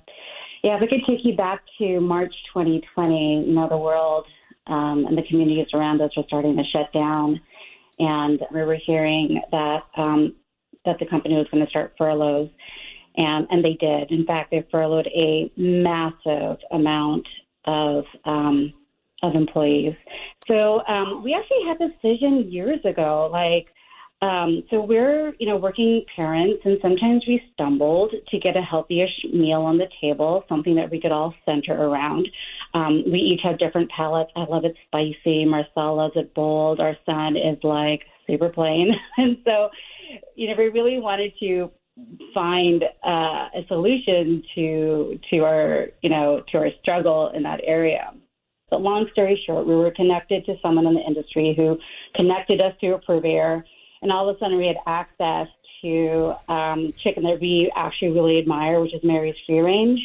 [0.64, 4.26] Yeah, if I could take you back to March 2020, you know, the world
[4.68, 7.40] um, and the communities around us were starting to shut down.
[8.00, 10.36] And we were hearing that um,
[10.86, 12.50] that the company was going to start furloughs.
[13.18, 14.12] And, and they did.
[14.12, 17.28] In fact, they furloughed a massive amount
[17.66, 18.74] of um,
[19.22, 19.96] of employees.
[20.48, 23.68] So um, we actually had this vision years ago, like
[24.22, 29.32] um, so we're, you know, working parents, and sometimes we stumbled to get a healthy-ish
[29.32, 32.30] meal on the table, something that we could all center around.
[32.74, 34.32] Um, we each have different palates.
[34.36, 35.46] I love it spicy.
[35.46, 36.82] Marcel loves it bold.
[36.82, 39.70] Our son is like super plain, and so,
[40.36, 41.72] you know, we really wanted to
[42.34, 48.12] find uh, a solution to to our, you know, to our struggle in that area.
[48.70, 51.80] But long story short, we were connected to someone in the industry who
[52.16, 53.64] connected us to a purveyor
[54.02, 55.48] and all of a sudden we had access
[55.82, 60.00] to um, chicken that we actually really admire, which is Mary's Free Range.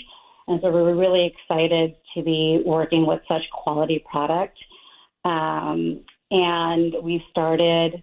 [0.46, 4.59] And so we were really excited to be working with such quality product.
[5.24, 8.02] Um, and we started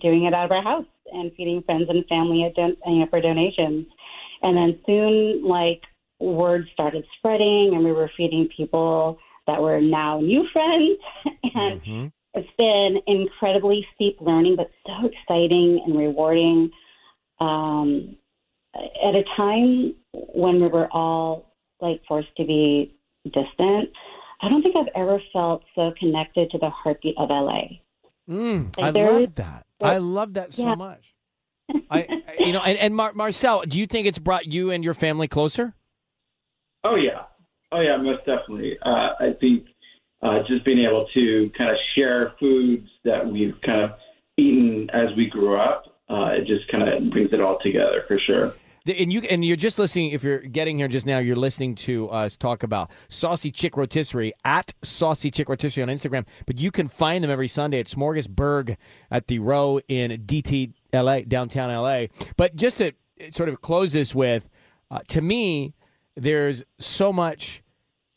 [0.00, 3.06] doing it out of our house and feeding friends and family at don- you know,
[3.06, 3.86] for donations.
[4.42, 5.82] And then soon, like,
[6.18, 10.98] word started spreading, and we were feeding people that we're now new friends.
[11.54, 12.12] and Mhm.
[12.36, 16.70] It's been incredibly steep learning, but so exciting and rewarding.
[17.40, 18.16] Um,
[18.74, 22.94] at a time when we were all like forced to be
[23.24, 23.90] distant,
[24.42, 27.62] I don't think I've ever felt so connected to the heartbeat of LA.
[28.28, 29.66] Mm, Like I love is- that.
[29.82, 30.74] I love that so Yeah.
[30.74, 31.02] much.
[31.90, 34.82] I, I- you know, and, and Mar- Marcel, do you think it's brought you and
[34.84, 35.74] your family closer?
[36.84, 37.22] Oh yeah,
[37.72, 38.78] oh yeah, most definitely.
[38.84, 39.66] Uh, I think
[40.22, 43.90] uh, just being able to kind of share foods that we've kind of
[44.36, 48.18] eaten as we grew up, uh, it just kind of brings it all together for
[48.18, 48.54] sure.
[48.86, 50.12] And you and you're just listening.
[50.12, 54.32] If you're getting here just now, you're listening to us talk about Saucy Chick Rotisserie
[54.44, 56.24] at Saucy Chick Rotisserie on Instagram.
[56.46, 58.76] But you can find them every Sunday at Smorgasburg
[59.10, 62.06] at the Row in DT LA, downtown LA.
[62.36, 62.92] But just to
[63.32, 64.48] sort of close this with,
[64.88, 65.74] uh, to me,
[66.14, 67.64] there's so much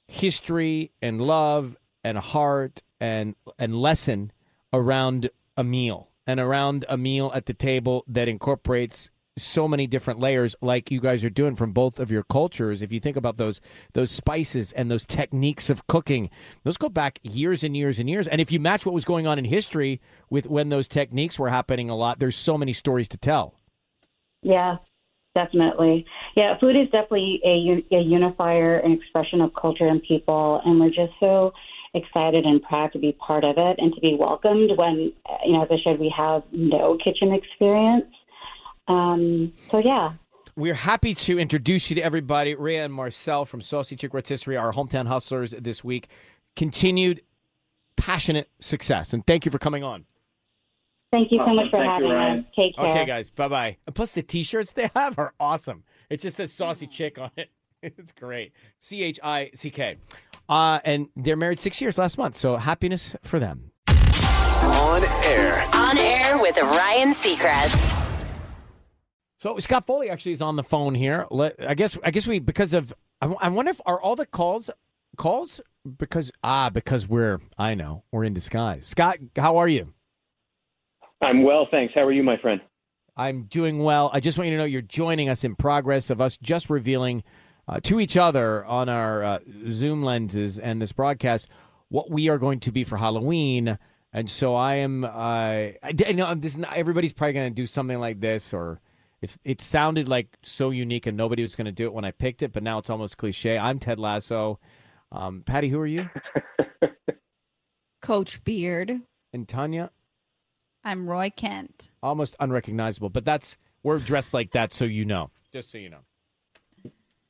[0.08, 4.32] history and love and heart and and lesson
[4.74, 10.20] around a meal and around a meal at the table that incorporates so many different
[10.20, 12.82] layers like you guys are doing from both of your cultures.
[12.82, 13.62] If you think about those
[13.94, 16.30] those spices and those techniques of cooking
[16.64, 18.28] those go back years and years and years.
[18.28, 21.50] And if you match what was going on in history with when those techniques were
[21.50, 23.56] happening a lot there's so many stories to tell.
[24.42, 24.78] Yeah,
[25.36, 26.06] definitely.
[26.36, 30.90] Yeah, food is definitely a, a unifier and expression of culture and people, and we're
[30.90, 31.54] just so
[31.94, 35.54] excited and proud to be part of it and to be welcomed when, uh, you
[35.54, 38.06] know, as I said, we have no kitchen experience.
[38.88, 40.14] Um, so, yeah,
[40.56, 42.56] We're happy to introduce you to everybody.
[42.56, 46.08] Rhea and Marcel from Saucy Chick Rotisserie, our hometown hustlers this week.
[46.56, 47.22] Continued
[47.96, 49.14] passionate success.
[49.14, 50.06] And thank you for coming on.
[51.12, 52.40] thank you so much for Thank having Ryan.
[52.40, 52.46] us.
[52.56, 52.86] Take care.
[52.88, 53.30] Okay, guys.
[53.30, 53.78] Bye bye.
[53.86, 55.84] And plus, the t shirts they have are awesome.
[56.10, 57.50] It just says Saucy Chick on it.
[57.82, 58.52] It's great.
[58.80, 59.96] C H I C K.
[60.50, 62.36] Uh, and they're married six years last month.
[62.36, 63.72] So happiness for them.
[63.88, 65.66] On air.
[65.74, 67.96] On air with Ryan Seacrest.
[69.38, 71.28] So Scott Foley actually is on the phone here.
[71.32, 74.70] Let, I guess I guess we because of I wonder if are all the calls
[75.18, 75.62] calls
[75.98, 78.88] because ah because we're I know we're in disguise.
[78.88, 79.94] Scott, how are you?
[81.22, 81.94] I'm well, thanks.
[81.96, 82.60] How are you, my friend?
[83.16, 84.10] I'm doing well.
[84.14, 87.24] I just want you to know you're joining us in progress of us just revealing
[87.70, 91.48] uh, to each other on our uh, Zoom lenses and this broadcast
[91.90, 93.78] what we are going to be for Halloween.
[94.12, 95.04] And so I am.
[95.04, 96.58] Uh, I, I know this.
[96.58, 98.82] Not, everybody's probably going to do something like this, or
[99.22, 99.38] it's.
[99.44, 102.42] It sounded like so unique, and nobody was going to do it when I picked
[102.42, 102.52] it.
[102.52, 103.56] But now it's almost cliche.
[103.56, 104.60] I'm Ted Lasso.
[105.12, 106.10] Um, Patty, who are you?
[108.02, 109.00] Coach Beard.
[109.32, 109.92] And Tanya,
[110.84, 111.92] I'm Roy Kent.
[112.02, 113.10] almost unrecognizable.
[113.10, 115.30] But that's we're dressed like that, so you know.
[115.54, 116.00] Just so you know.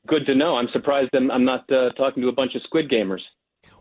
[0.10, 0.56] Good to know.
[0.56, 3.22] I'm surprised I'm, I'm not uh, talking to a bunch of Squid Gamers.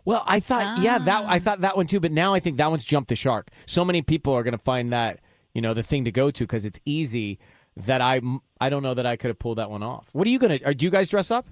[0.05, 1.39] Well, I thought, yeah, that I Ah.
[1.39, 3.49] thought that one too, but now I think that one's jumped the shark.
[3.65, 5.19] So many people are going to find that
[5.53, 7.39] you know the thing to go to because it's easy.
[7.77, 8.21] That I
[8.61, 10.07] I don't know that I could have pulled that one off.
[10.13, 10.59] What are you gonna?
[10.65, 11.47] Are do you guys dress up?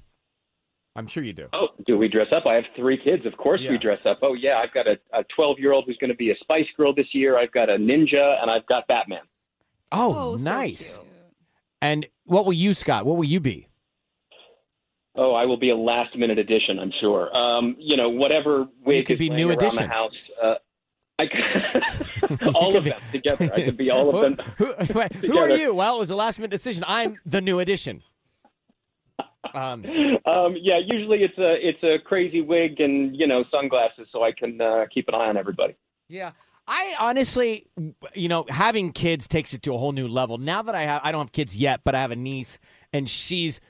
[0.95, 1.47] I'm sure you do.
[1.53, 2.45] Oh, do we dress up?
[2.47, 3.25] I have three kids.
[3.25, 3.69] Of course Yeah.
[3.71, 4.17] we dress up.
[4.23, 4.57] Oh, yeah.
[4.57, 4.97] I've got a
[5.35, 7.37] 12 year old who's going to be a Spice Girl this year.
[7.37, 9.21] I've got a ninja, and I've got Batman.
[9.91, 10.95] Oh, so nice.
[10.95, 11.05] cute.
[11.83, 13.05] and what will you, Scott?
[13.05, 13.66] What will you be?
[15.17, 17.35] Oh, I will be a last minute addition, I'm sure.
[17.35, 19.83] Um, you know, whatever wig could be New around Edition.
[19.83, 20.11] the house.
[20.41, 20.53] Uh,
[21.19, 23.51] I could, all of be- them together.
[23.53, 24.37] I could be all of them.
[24.57, 25.73] Who, who, wait, who are you?
[25.73, 26.83] Well, it was a last minute decision.
[26.87, 28.03] I'm the new addition.
[29.53, 29.83] Um,
[30.25, 34.31] Um, yeah, usually it's a it's a crazy wig and you know sunglasses, so I
[34.33, 35.75] can uh, keep an eye on everybody.
[36.09, 36.31] Yeah.
[36.69, 37.65] I honestly,
[38.13, 40.37] you know, having kids takes it to a whole new level.
[40.37, 42.59] Now that I have, I don't have kids yet, but I have a niece
[42.91, 43.61] and she's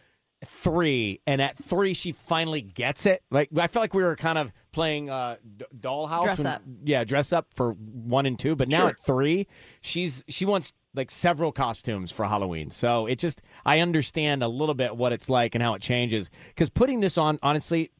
[0.46, 1.22] three.
[1.28, 3.24] And at three, she finally gets it.
[3.32, 6.24] Like, I feel like we were kind of playing uh, D- Dollhouse.
[6.24, 6.62] Dress when- up.
[6.84, 8.56] Yeah, dress up for one and two.
[8.56, 8.90] But now Sure.
[8.90, 9.48] at three,
[9.82, 12.72] she's, she wants like several costumes for Halloween.
[12.72, 16.30] So it just, I understand a little bit what it's like and how it changes.
[16.50, 17.92] Because putting this on, honestly,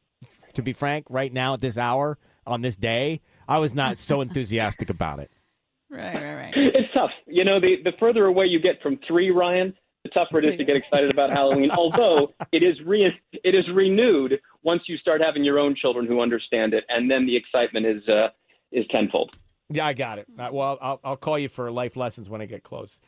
[0.54, 4.22] to be frank, right now at this hour, on this day, I was not so
[4.22, 5.30] enthusiastic about it.
[5.90, 6.54] Right, right, right.
[6.56, 7.12] It's tough.
[7.28, 9.74] You know, the the further away you get from three, Ryan, the
[10.08, 11.72] tougher it is to get excited about Halloween.
[11.78, 16.22] Although it is re it is renewed once you start having your own children who
[16.22, 18.30] understand it, and then the excitement is uh,
[18.72, 19.36] is tenfold.
[19.70, 20.28] Yeah, I got it.
[20.40, 23.00] Uh, well, I'll, I'll call you for life lessons when I get close.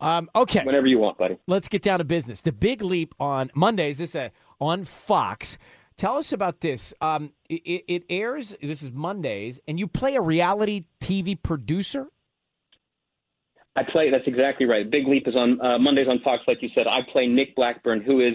[0.00, 1.38] Um, okay, Whenever you want, buddy.
[1.46, 2.40] let's get down to business.
[2.40, 3.98] The big leap on Mondays.
[3.98, 4.30] This uh,
[4.60, 5.58] on Fox.
[5.96, 6.92] Tell us about this.
[7.00, 8.54] Um, it, it airs.
[8.60, 12.08] This is Mondays, and you play a reality TV producer.
[13.76, 14.10] I play.
[14.10, 14.88] That's exactly right.
[14.88, 16.86] Big Leap is on uh, Mondays on Fox, like you said.
[16.86, 18.34] I play Nick Blackburn, who is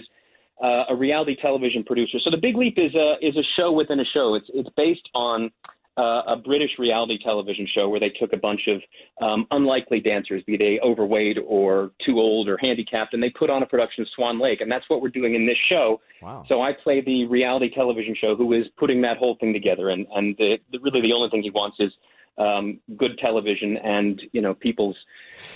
[0.62, 2.18] uh, a reality television producer.
[2.20, 4.34] So the Big Leap is a is a show within a show.
[4.34, 5.50] It's it's based on
[5.96, 8.80] uh, a British reality television show where they took a bunch of
[9.20, 13.62] um, unlikely dancers, be they overweight or too old or handicapped, and they put on
[13.62, 16.00] a production of Swan Lake, and that's what we're doing in this show.
[16.22, 16.44] Wow.
[16.48, 20.06] So I play the reality television show who is putting that whole thing together, and
[20.14, 21.92] and the, the, really the only thing he wants is
[22.38, 24.96] um, good television and you know people's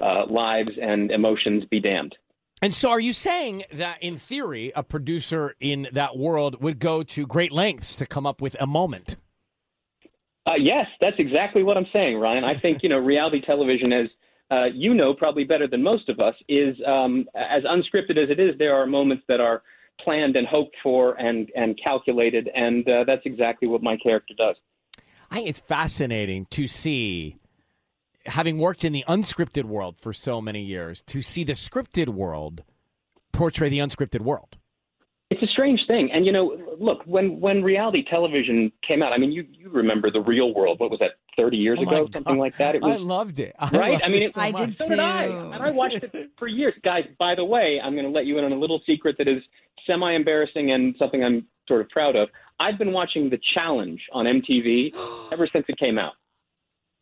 [0.01, 2.15] uh, lives and emotions be damned.
[2.63, 7.03] And so, are you saying that, in theory, a producer in that world would go
[7.03, 9.17] to great lengths to come up with a moment?
[10.47, 12.45] Uh, yes, that's exactly what I'm saying, Ryan.
[12.45, 14.07] I think you know reality television, as
[14.51, 18.39] uh, you know probably better than most of us, is um, as unscripted as it
[18.39, 18.57] is.
[18.59, 19.63] There are moments that are
[20.01, 24.57] planned and hoped for and and calculated, and uh, that's exactly what my character does.
[25.35, 27.39] I think it's fascinating to see,
[28.25, 32.63] having worked in the unscripted world for so many years, to see the scripted world
[33.33, 34.57] portray the unscripted world.
[35.31, 39.13] It's a strange thing, and you know, look when when reality television came out.
[39.13, 40.79] I mean, you you remember the Real World?
[40.79, 41.13] What was that?
[41.37, 42.15] Thirty years Oh ago, God.
[42.15, 42.77] something like that.
[42.77, 43.57] It was I loved it.
[43.59, 43.93] I right?
[43.95, 44.69] loved I mean, it it- so I much.
[44.69, 45.27] did So did I.
[45.27, 45.33] too.
[45.55, 46.75] And I watched it for years.
[46.85, 49.27] Guys, by the way, I'm going to let you in on a little secret that
[49.27, 49.43] is
[49.85, 52.29] semi embarrassing and something I'm sort of proud of.
[52.59, 54.95] I've been watching The Challenge on MTV
[55.33, 56.13] ever since it came out.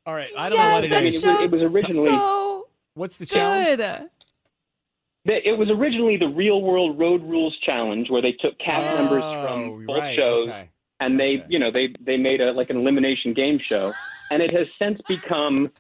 [0.07, 2.09] All right, I don't know what it that I mean, it was- it was originally-
[2.11, 3.79] so What's the challenge?
[3.79, 4.09] good.
[5.45, 9.23] It was originally the Real World Road Rules Challenge, where they took cast oh, members
[9.45, 10.69] from Oh, both right, shows okay.
[10.99, 11.47] and they, Okay.
[11.49, 13.93] you know, they they made a like an elimination game show,
[14.33, 15.71] and it has since become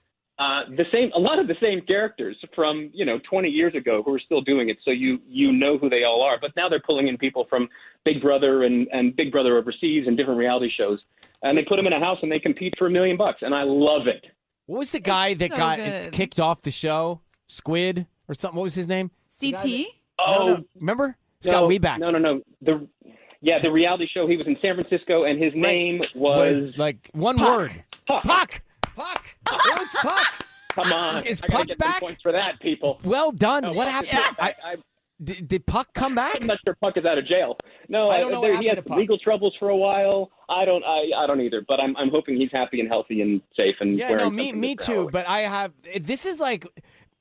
[0.42, 1.10] uh, the same.
[1.14, 4.40] A lot of the same characters from you know 20 years ago who are still
[4.40, 6.38] doing it, so you you know who they all are.
[6.40, 7.68] But now they're pulling in people from
[8.04, 11.00] Big Brother and and Big Brother overseas and different reality shows,
[11.42, 13.54] and they put them in a house and they compete for a million bucks, and
[13.54, 14.24] I love it.
[14.66, 16.12] What was the guy that so got good.
[16.12, 17.20] kicked off the show?
[17.46, 18.56] Squid or something?
[18.56, 19.10] What was his name?
[19.40, 19.86] CT.
[20.18, 21.16] Oh, No, no, remember?
[21.44, 21.98] no, Scott Weeback.
[21.98, 22.42] No, no, no.
[22.62, 22.88] The
[23.42, 24.26] yeah, the reality show.
[24.26, 27.58] He was in San Francisco, and his name was, was like one Puck.
[27.58, 27.84] word.
[28.06, 28.22] Puck.
[28.24, 28.62] Puck.
[28.96, 29.24] Puck.
[29.50, 30.46] It was Puck.
[30.74, 32.00] Come on, Is I Puck get back?
[32.00, 32.98] points for that, people.
[33.04, 33.62] Well done.
[33.64, 34.12] No, what happened?
[34.12, 34.36] back.
[34.38, 34.76] I, I,
[35.22, 36.36] did, did Puck come back?
[36.40, 37.56] I'm not sure Puck is out of jail.
[37.88, 40.30] No, I don't know there, he had legal troubles for a while.
[40.48, 40.82] I don't.
[40.84, 41.64] I, I don't either.
[41.68, 44.74] But I'm I'm hoping he's happy and healthy and safe and Yeah, no, me, me
[44.74, 44.84] too.
[44.92, 45.10] Halloween.
[45.12, 45.72] But I have.
[46.00, 46.66] This is like,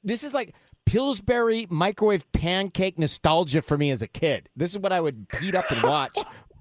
[0.04, 0.56] this is like
[0.86, 4.50] Pillsbury microwave pancake nostalgia for me as a kid.
[4.56, 6.18] This is what I would heat up and watch.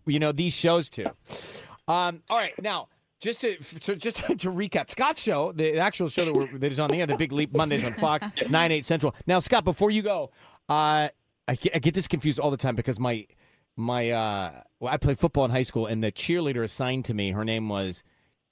[0.07, 1.07] you know these shows too.
[1.89, 2.23] Um.
[2.29, 2.89] All right, now.
[3.21, 6.81] Just to so just to recap, Scott's show, the actual show that, we're, that is
[6.81, 9.15] on the air, the Big Leap Mondays on Fox, nine eight Central.
[9.27, 10.31] Now, Scott, before you go,
[10.69, 11.09] uh,
[11.47, 13.27] I get, I get this confused all the time because my
[13.77, 17.33] my uh, well, I played football in high school, and the cheerleader assigned to me,
[17.33, 18.03] her name was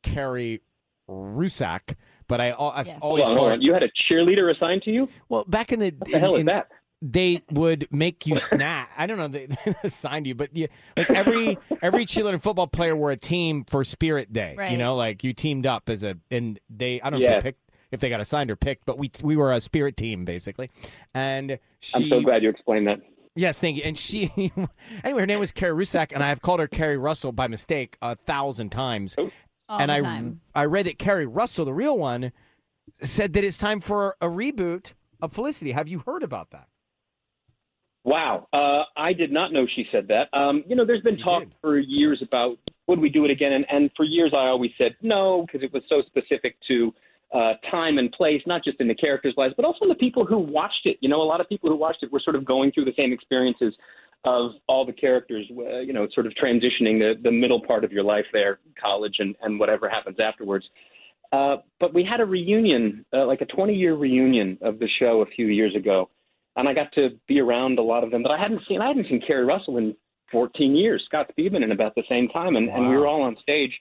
[0.02, 0.60] Carrie
[1.08, 1.94] Rusak,
[2.28, 2.98] but I I've Yes.
[3.00, 3.62] Hold always on, hold on.
[3.62, 5.08] You had a cheerleader assigned to you?
[5.30, 6.68] well back in the What the hell in- is that?
[7.00, 8.90] They would make you snap.
[8.96, 9.28] I don't know.
[9.28, 13.64] They, they assigned you, but you, like every every cheerleader football player were a team
[13.64, 14.56] for Spirit Day.
[14.70, 17.00] You know, like you teamed up as a and they.
[17.00, 19.36] I don't know if they picked if they got assigned or picked, but we we
[19.36, 20.70] were a Spirit team basically.
[21.14, 22.98] And she, I'm so glad you explained that.
[23.34, 23.84] Yes, thank you.
[23.84, 24.32] And she,
[25.04, 27.96] anyway, her name was Carrie Rusak, and I have called her Keri Russell by mistake
[28.02, 29.14] a thousand times.
[29.16, 29.30] Oh.
[29.68, 30.40] All and the I, time.
[30.54, 32.32] I read that Keri Russell, the real one,
[33.02, 35.72] said that it's time for a reboot of Felicity.
[35.72, 36.66] Have you heard about that?
[38.08, 38.48] Wow.
[38.54, 40.30] Uh, I did not know she said that.
[40.32, 41.54] Um, you know, there's been She talk did.
[41.60, 44.96] for years about would we do it again, and, and for years I always said
[45.02, 46.94] no because it was so specific to
[47.34, 50.24] uh, time and place, not just in the characters' lives, but also in the people
[50.24, 50.96] who watched it.
[51.02, 52.94] You know, a lot of people who watched it were sort of going through the
[52.98, 53.74] same experiences
[54.24, 55.44] of all the characters.
[55.50, 59.16] Uh, you know, sort of transitioning the the middle part of your life there, college,
[59.18, 60.64] and and whatever happens afterwards.
[61.30, 65.20] Uh, but we had a reunion, uh, like a 20 year reunion of the show
[65.20, 66.08] a few years ago.
[66.58, 68.82] And I got to be around a lot of them that I hadn't seen.
[68.82, 69.96] I hadn't seen Keri Russell in
[70.32, 72.56] 14 years, Scott Speedman in about the same time.
[72.56, 73.78] And, and we were all on stage.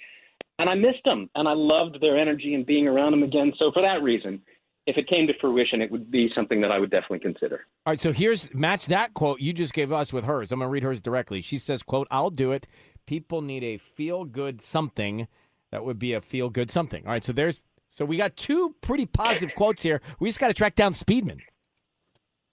[0.59, 1.27] And I missed them.
[1.33, 3.51] And I loved their energy and being around them again.
[3.57, 4.41] So for that reason,
[4.85, 7.65] if it came to fruition, it would be something that I would definitely consider.
[7.85, 10.51] All right, so here's match that quote you just gave us with hers.
[10.51, 11.41] I'm going to read hers directly.
[11.41, 12.67] She says, "quote I'll do it.
[13.05, 15.27] People need a feel good something.
[15.71, 18.75] That would be a feel good something." All right, so there's so we got two
[18.79, 20.01] pretty positive quotes here.
[20.19, 21.41] We just got to track down Speedman.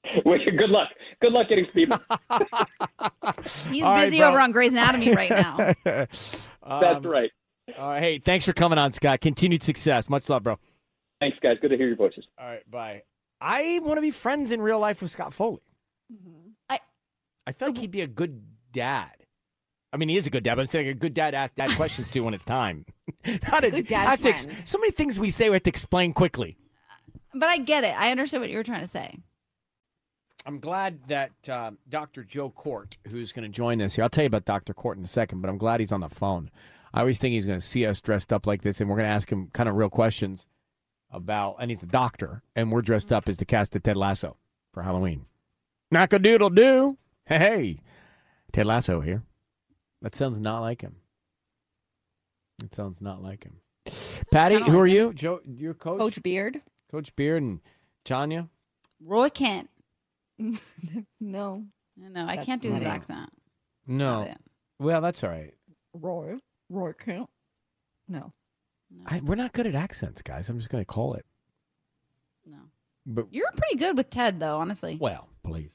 [0.25, 0.89] Well, Good luck.
[1.21, 2.01] Good luck getting Speedman.
[3.73, 4.29] He's All right, busy bro.
[4.29, 5.57] over on Grey's Anatomy right now.
[5.85, 7.31] That's Um, right.
[7.79, 9.21] All right, hey, thanks for coming on, Scott.
[9.21, 10.09] Continued success.
[10.11, 10.59] Much love, bro.
[11.21, 11.57] Thanks, guys.
[11.63, 12.25] Good to hear your voices.
[12.39, 13.03] All right, bye.
[13.41, 15.63] I want to be friends in real life with Scott Foley.
[16.69, 16.81] I-
[17.47, 18.43] I feel like he'd be a good
[18.73, 19.11] dad.
[19.93, 21.71] I mean, he is a good dad, but I'm saying a good dad asks dad
[21.77, 22.85] questions too when it's time.
[23.51, 25.63] Not a Good dad I have to ex- so many things we say we have
[25.65, 26.57] to explain quickly.
[27.35, 27.95] But I get it.
[27.99, 29.19] I understand what you were trying to say.
[30.47, 32.23] I'm glad that um, Dr.
[32.23, 34.75] Joe Kort, who's going to join us here, I'll tell you about Dr.
[34.75, 36.51] Kort in a second, but I'm glad he's on the phone.
[36.93, 39.09] I always think he's going to see us dressed up like this, and we're going
[39.09, 40.47] to ask him kind of real questions
[41.11, 44.37] about, and he's a doctor, and we're dressed up as the cast of Ted Lasso
[44.73, 45.25] for Halloween.
[45.91, 46.99] Knock a doodle doo.
[47.27, 47.81] Hey, hey,
[48.53, 49.23] Ted Lasso here.
[50.03, 50.97] That sounds not like him.
[52.63, 53.61] It sounds not like him.
[54.31, 54.95] Patty, who like are him.
[54.95, 55.13] you?
[55.15, 55.99] Joe, you're coach?
[55.99, 56.61] Coach Beard?
[56.91, 57.61] Coach Beard and
[58.05, 58.49] Tanya?
[59.01, 59.71] Roy Kent.
[61.21, 61.65] no.
[61.97, 62.91] No, I That's can't do his funny.
[62.91, 63.31] accent.
[63.87, 64.23] No.
[64.23, 64.37] It.
[64.81, 65.55] Well, that's all right.
[65.93, 66.37] Roy.
[66.69, 67.29] Roy Kent?
[68.09, 68.33] No.
[68.91, 70.49] No, I, we're not good at accents, guys.
[70.49, 71.25] I'm just going to call it.
[72.47, 72.59] no.
[73.07, 74.59] But You're pretty good with Ted, though.
[74.59, 74.97] Honestly.
[75.01, 75.71] well, please.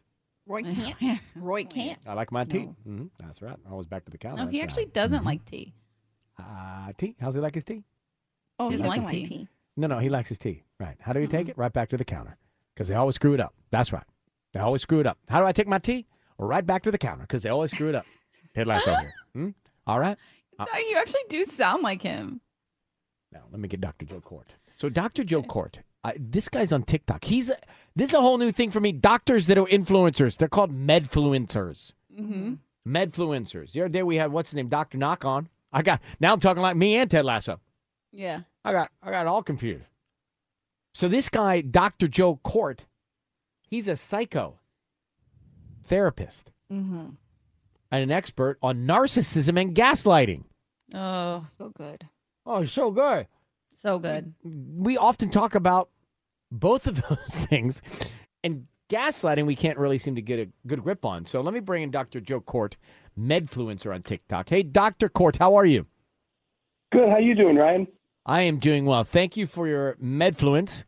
[0.48, 0.64] Roy
[1.00, 1.22] can't.
[1.36, 2.00] Roy can't.
[2.08, 2.66] I like my tea.
[2.66, 2.76] No.
[2.84, 3.56] hmm That's right.
[3.70, 4.46] Always back to the counter.
[4.46, 4.94] No, he actually right.
[4.94, 5.74] doesn't like tea.
[6.38, 7.16] Uh, tea.
[7.22, 7.84] How's he like his tea?
[8.58, 9.38] Oh, He he doesn't doesn't like like tea.
[9.38, 9.48] tea.
[9.78, 10.64] No, no, he likes his tea.
[10.80, 10.98] Right.
[11.00, 11.58] How do you take it?
[11.58, 12.38] Right back to the counter.
[12.74, 13.54] Because they always screw it up.
[13.72, 14.04] That's right.
[14.54, 15.18] They always screw it up.
[15.28, 16.06] How do I take my tea?
[16.38, 18.06] Right back to the counter because they always screw it up.
[18.56, 19.14] Ted Lasso here.
[19.36, 19.50] Hmm?
[19.86, 20.18] All right.
[20.60, 22.42] you actually do sound like him.
[23.32, 24.08] Now, let me get Dr.
[24.08, 24.48] Joe Kort.
[24.76, 25.24] So, Dr.
[25.24, 27.26] Joe Kort, I, this guy's on TikTok.
[27.26, 27.58] He's a,
[27.96, 28.92] this is a whole new thing for me.
[28.92, 31.94] Doctors that are influencers, they're called medfluencers.
[32.20, 32.54] Mm-hmm.
[32.88, 33.74] Medfluencers.
[33.74, 35.48] The other day we had what's his name, Doctor Knock on.
[35.72, 37.60] I got now I'm talking like me and Ted Lasso.
[38.12, 38.42] Yeah.
[38.66, 39.86] I got I got all confused.
[40.96, 42.80] So this guy, Doctor Joe Kort,
[43.70, 44.60] he's a psycho
[45.86, 47.08] therapist Mm-hmm.
[47.92, 50.44] and an expert on narcissism and gaslighting.
[50.94, 52.08] Oh, So good.
[52.46, 53.26] Oh, so good.
[53.72, 54.34] so good.
[54.44, 55.90] we often talk about
[56.52, 57.82] both of those things
[58.44, 61.60] and gaslighting we can't really seem to get a good grip on so let me
[61.60, 62.74] bring in dr joe kort
[63.20, 65.86] medfluencer on tiktok hey dr kort how are you
[66.92, 67.08] Good.
[67.08, 67.88] How you doing, Ryan?
[68.26, 70.84] i am doing well thank you for your medfluence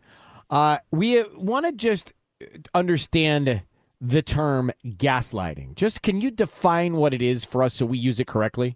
[0.50, 2.12] uh, we want to just
[2.74, 3.62] understand
[4.00, 8.20] the term gaslighting just can you define what it is for us so we use
[8.20, 8.76] it correctly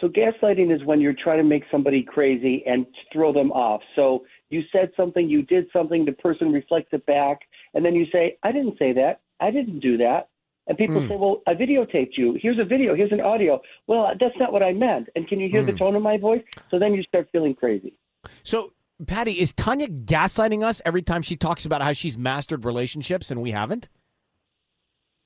[0.00, 3.80] So gaslighting is when you're trying to make somebody crazy and throw them off.
[3.94, 7.38] So you said something, you did something, the person reflects it back,
[7.74, 9.20] and then you say, "I didn't say that.
[9.38, 10.28] I didn't do that."
[10.66, 11.08] And people Mm.
[11.08, 12.32] say, "Well, I videotaped you.
[12.42, 12.96] Here's a video.
[12.96, 15.08] Here's an audio." Well, that's not what I meant.
[15.14, 15.78] And can you hear the Mm.
[15.78, 16.42] tone of my voice?
[16.70, 17.94] So then you start feeling crazy.
[18.42, 18.72] so
[19.06, 23.40] patty is tanya gaslighting us every time she talks about how she's mastered relationships and
[23.42, 23.88] we haven't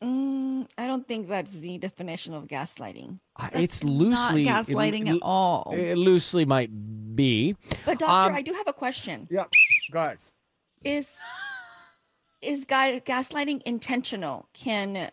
[0.02, 3.18] Mm, I don't think that's the definition of gaslighting.
[3.36, 5.72] Uh, it's loosely Not gaslighting it, at all.
[5.74, 6.70] It loosely might
[7.16, 7.56] be.
[7.86, 9.26] But doctor, Um, I do have a question.
[9.30, 9.44] Yeah,
[9.90, 10.18] go ahead.
[10.84, 11.18] Is
[12.42, 14.48] is ga- gaslighting intentional?
[14.52, 15.10] Can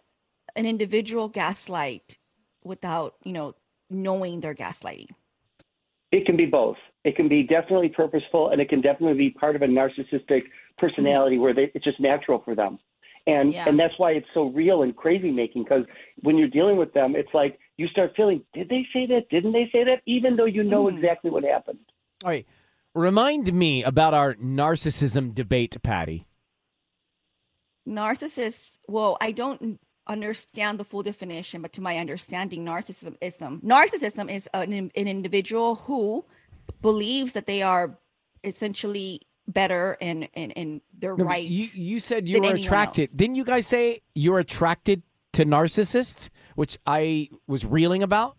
[0.55, 2.17] an individual gaslight
[2.65, 3.55] without, you know,
[3.89, 5.11] knowing they're gaslighting?
[6.11, 6.77] It can be both.
[7.03, 10.43] It can be definitely purposeful, and it can definitely be part of a narcissistic
[10.77, 12.79] personality where they, it's just natural for them.
[13.25, 13.69] And Yeah.
[13.69, 15.85] and that's why it's so real and crazy making because
[16.23, 19.29] when you're dealing with them, it's like you start feeling, did they say that?
[19.29, 20.01] Didn't they say that?
[20.05, 20.95] Even though you know Mm.
[20.97, 21.79] exactly what happened.
[22.23, 22.45] All right.
[22.93, 26.27] Remind me about our narcissism debate, Patty.
[27.87, 34.29] Narcissists, well, I don't understand the full definition, but to my understanding, narcissism is narcissism
[34.29, 36.25] is an, an individual who
[36.81, 37.97] believes that they are
[38.43, 41.47] essentially better and and, and they're No, right.
[41.47, 43.09] You, you said you than were attracted.
[43.09, 43.11] else.
[43.11, 45.03] Didn't you guys say you're attracted
[45.33, 48.37] to narcissists, which I was reeling about?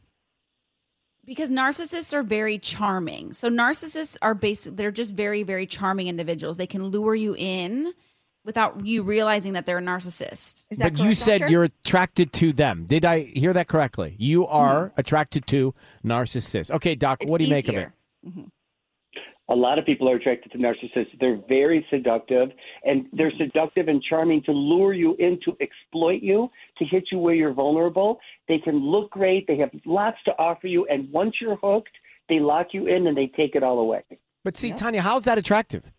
[1.26, 3.32] Because narcissists are very charming.
[3.32, 6.56] So narcissists are basic they're just very, very charming individuals.
[6.56, 7.92] They can lure you in
[8.44, 10.66] without you realizing that they're a narcissist.
[10.70, 11.50] Is that But you said doctor?
[11.50, 12.84] you're attracted to them.
[12.86, 14.16] Did I hear that correctly?
[14.18, 15.00] You are mm-hmm.
[15.00, 16.70] attracted to narcissists.
[16.70, 17.90] Okay, Doc, It's what do you make of it?
[18.26, 18.44] Easier.
[18.44, 18.50] Mhm.
[19.50, 21.18] A lot of people are attracted to narcissists.
[21.20, 22.50] They're very seductive,
[22.84, 27.18] and they're seductive and charming to lure you in to exploit you, to hit you
[27.18, 28.20] where you're vulnerable.
[28.48, 29.46] They can look great.
[29.46, 31.92] They have lots to offer you, and once you're hooked,
[32.28, 34.02] they lock you in and they take it all away.
[34.42, 34.76] But see, Yeah.
[34.76, 35.92] Tanya, how's that attractive?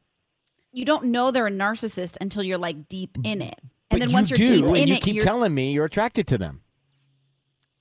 [0.71, 3.59] You don't know they're a narcissist until you're like deep in it.
[3.61, 5.71] And But then you once you're do, deep in you it, keep you're telling me
[5.71, 6.61] you're attracted to them.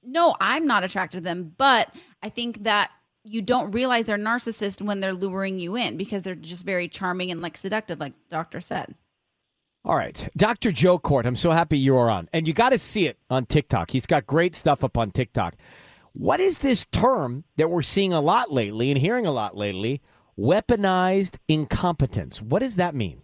[0.03, 1.91] No, I'm not attracted to them, but
[2.23, 2.91] I think that
[3.25, 7.31] you don't realize they're narcissist when they're luring you in because they're just very charming
[7.31, 8.95] and like seductive, like doctor said.
[9.85, 10.29] All right.
[10.37, 10.73] Dr.
[10.73, 12.29] Joe Kort, I'm so happy you are on.
[12.33, 13.91] And you got to see it on TikTok.
[13.91, 15.57] He's got great stuff up on TikTok.
[16.13, 20.01] What is this term that we're seeing a lot lately and hearing a lot lately?
[20.39, 22.41] Weaponized incompetence.
[22.41, 23.23] What does that mean?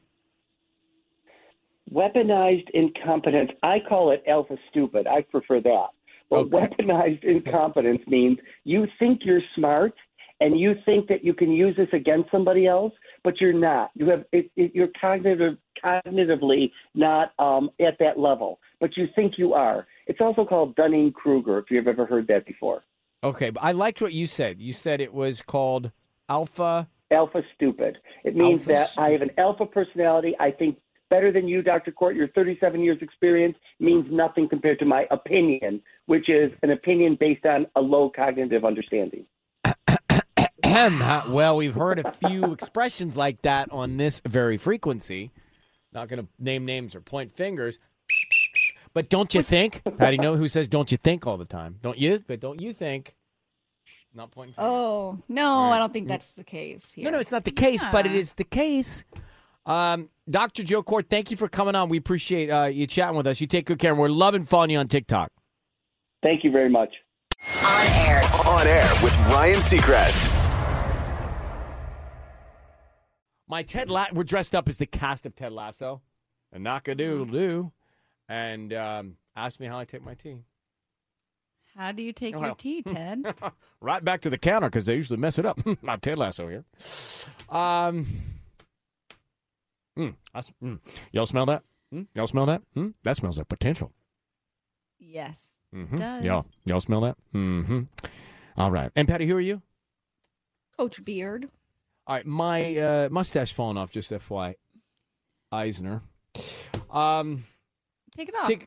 [1.92, 3.50] Weaponized incompetence.
[3.62, 5.06] I call it alpha stupid.
[5.06, 5.88] I prefer that.
[6.30, 6.68] But Okay.
[6.68, 9.92] weaponized incompetence means you think you're smart
[10.40, 13.90] and you think that you can use this against somebody else, but you're not.
[13.94, 19.34] You have it, it, you're cognitive, cognitively not um, at that level, but you think
[19.36, 19.86] you are.
[20.06, 21.58] It's also called Dunning Kruger.
[21.58, 22.84] If you've ever heard that before,
[23.22, 24.62] Okay, but I liked what you said.
[24.62, 25.90] You said it was called
[26.30, 26.88] alpha.
[27.10, 27.98] alpha stupid.
[28.24, 30.34] It means Alpha that I have an alpha personality.
[30.40, 30.78] I think
[31.10, 31.92] better than you, Dr.
[31.92, 32.16] Kort.
[32.16, 37.44] Your 37 years experience means nothing compared to my opinion, which is an opinion based
[37.44, 39.26] on a low cognitive understanding.
[41.30, 45.32] well, we've heard a few expressions like that on this very frequency.
[45.92, 47.78] Not going to name names or point fingers.
[48.92, 49.82] But don't you think?
[49.98, 51.78] Patty, know who says don't you think all the time?
[51.82, 52.22] Don't you?
[52.26, 53.14] But don't you think?
[54.14, 54.70] Not pointing fingers.
[54.70, 55.76] Oh no, right.
[55.76, 56.90] I don't think that's the case.
[56.92, 57.04] Here.
[57.04, 59.04] No, no, it's not the case, but it is the case.
[59.66, 60.62] Um, Dr.
[60.62, 61.88] Joe Kort, thank you for coming on.
[61.88, 63.40] We appreciate uh, you chatting with us.
[63.40, 65.30] You take good care, and we're loving following you on TikTok.
[66.22, 66.94] Thank you very much.
[67.64, 68.22] On air.
[68.46, 70.36] On air with Ryan Seacrest.
[73.48, 76.02] My Ted, La- we're dressed up as the cast of Ted Lasso,
[76.52, 77.72] and knockadoodle doo,
[78.28, 80.36] and um, ask me how I take my tea.
[81.76, 82.46] How do you take Well.
[82.46, 83.34] your tea, Ted?
[83.80, 85.58] right back to the counter because they usually mess it up.
[85.82, 86.64] Not Ted Lasso here.
[87.48, 88.06] Um,
[89.98, 90.78] mm, I s- mm.
[91.12, 91.62] y'all smell that?
[91.94, 92.62] Mm, y'all smell that?
[92.76, 93.92] Mm, that smells like potential.
[94.98, 95.48] yes.
[95.74, 95.96] Mm-hmm.
[95.98, 96.24] does.
[96.24, 97.16] Y'all, y'all smell that?
[97.32, 97.82] Mm-hmm.
[98.56, 98.90] All right.
[98.96, 99.62] And Patty, who are you?
[100.76, 101.48] Coach Beard.
[102.08, 103.90] All right, my uh, mustache falling off.
[103.92, 104.56] Just FY,
[105.52, 106.02] Eisner.
[106.90, 107.44] Um,
[108.16, 108.48] Take it off.
[108.48, 108.66] take,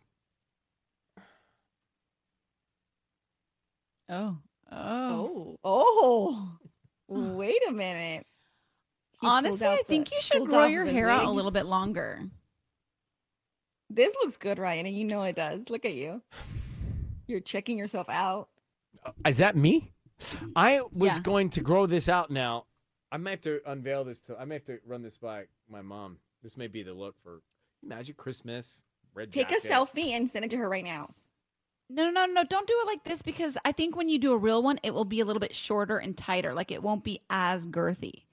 [4.10, 4.38] oh.
[4.72, 5.58] Oh.
[5.64, 6.58] Oh, oh.
[7.36, 8.26] Wait a minute.
[9.24, 11.30] He pulled Honestly, out I the- think you should grow your the hair out a
[11.32, 12.24] little bit longer.
[13.90, 15.70] This looks good, Ryan, and you know it does.
[15.70, 16.22] Look at you.
[17.28, 18.50] You're checking yourself out.
[19.06, 19.94] Uh, is that me?
[20.58, 21.20] I was Yeah.
[21.20, 22.66] going to grow this out now.
[23.14, 24.20] I may have to unveil this.
[24.22, 26.18] To, I may have to run this by my mom.
[26.42, 27.42] This may be the look for
[27.82, 28.82] Magic Christmas.
[29.14, 31.08] Red Take a selfie and send it to her right now.
[31.90, 32.44] No, no, no, no.
[32.44, 34.94] Don't do it like this because I think when you do a real one, it
[34.94, 36.54] will be a little bit shorter and tighter.
[36.54, 38.24] Like it won't be as girthy.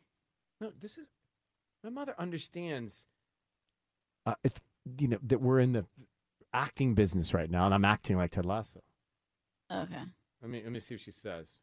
[0.60, 1.08] No, this is
[1.82, 3.06] my mother understands.
[4.26, 4.60] Uh, it's
[4.98, 5.86] you know that we're in the
[6.52, 8.82] acting business right now, and I'm acting like Ted Lasso.
[9.72, 10.02] Okay.
[10.42, 11.60] Let me let me see what she says.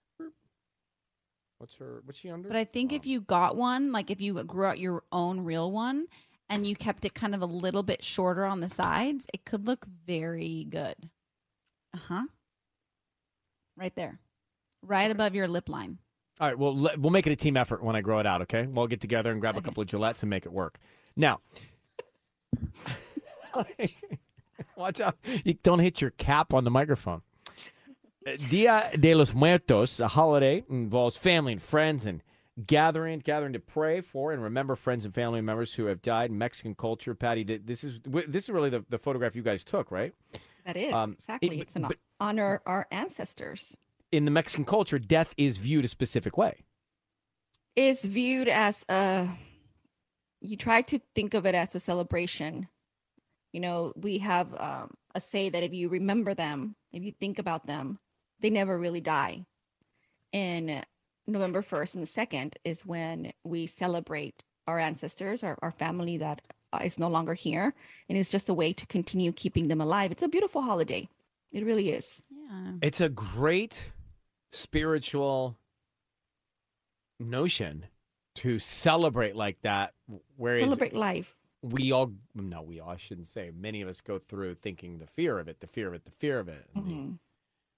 [1.59, 2.01] What's her?
[2.05, 2.47] What's she under?
[2.47, 5.71] But I think if you got one, like if you grew out your own real
[5.71, 6.05] one
[6.49, 9.65] and you kept it kind of a little bit shorter on the sides, it could
[9.65, 11.09] look very good.
[11.95, 12.23] Uh huh.
[13.75, 14.19] Right there.
[14.83, 15.97] Right above your lip line.
[16.39, 18.41] All right, well, let, we'll make it a team effort when I grow it out.
[18.43, 20.77] Okay, we'll get together and grab a couple of Gillettes and make it work.
[21.15, 21.39] Now,
[24.75, 25.17] watch out!
[25.43, 27.21] You don't hit your cap on the microphone.
[28.25, 32.21] Uh, Dia de los Muertos, a holiday, involves family and friends and
[32.65, 36.29] gathering, gathering to pray for and remember friends and family members who have died.
[36.29, 37.43] in Mexican culture, Patty.
[37.43, 40.13] This is this is really the, the photograph you guys took, right?
[40.65, 41.61] That is Um, it- exactly.
[41.61, 43.77] it's an but- honor our ancestors.
[44.11, 46.63] In the Mexican culture, death is viewed a specific way.
[47.75, 49.27] It's viewed as a.
[50.41, 52.67] You try to think of it as a celebration.
[53.51, 57.39] You know, we have um, a say that if you remember them, if you think
[57.39, 57.99] about them,
[58.39, 59.45] they never really die.
[60.31, 60.85] And
[61.25, 66.41] November 1st and the 2nd is when we celebrate our ancestors, our, our family that
[66.73, 67.73] uh, no longer here.
[68.09, 70.11] And it's just a way to continue keeping them alive.
[70.11, 71.09] It's a beautiful holiday.
[71.51, 72.21] It really is.
[72.29, 72.73] Yeah.
[72.81, 73.85] It's a great
[74.51, 75.57] spiritual
[77.19, 77.85] notion
[78.35, 79.93] to celebrate like that.
[80.35, 81.35] Whereas Celebrate life.
[81.63, 85.07] we all, no, we all, I shouldn't say, many of us go through thinking the
[85.07, 87.19] fear of it, the fear of it, the fear of it, and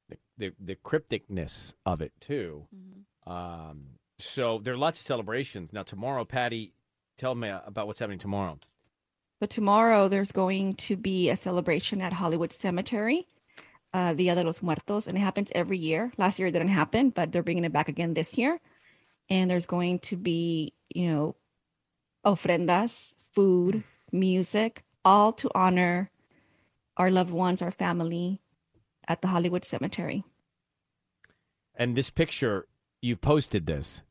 [0.10, 2.66] the- the, the, crypticness of it too.
[2.76, 3.32] Mhm.
[3.32, 3.86] Um,
[4.18, 5.72] so there are lots of celebrations.
[5.72, 6.74] Now, tomorrow, Patty,
[7.18, 8.58] tell me about what's happening tomorrow.
[9.40, 13.28] But tomorrow there's going to be a celebration at Hollywood Cemetery,
[13.94, 16.12] uh, Dia de los Muertos, and it happens every year.
[16.18, 18.60] Last year it didn't happen, but they're bringing it back again this year.
[19.30, 21.36] And there's going to be, you know,
[22.26, 26.10] ofrendas, food, music, all to honor
[26.98, 28.42] our loved ones, our family
[29.08, 30.24] at the Hollywood Cemetery.
[31.76, 32.68] And this picture,
[33.02, 34.02] you posted this.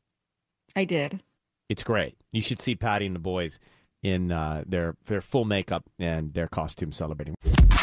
[0.74, 1.22] I did.
[1.68, 2.16] It's great.
[2.32, 3.58] You should see Patty and the boys
[4.02, 7.34] in uh, their their full makeup and their costume celebrating.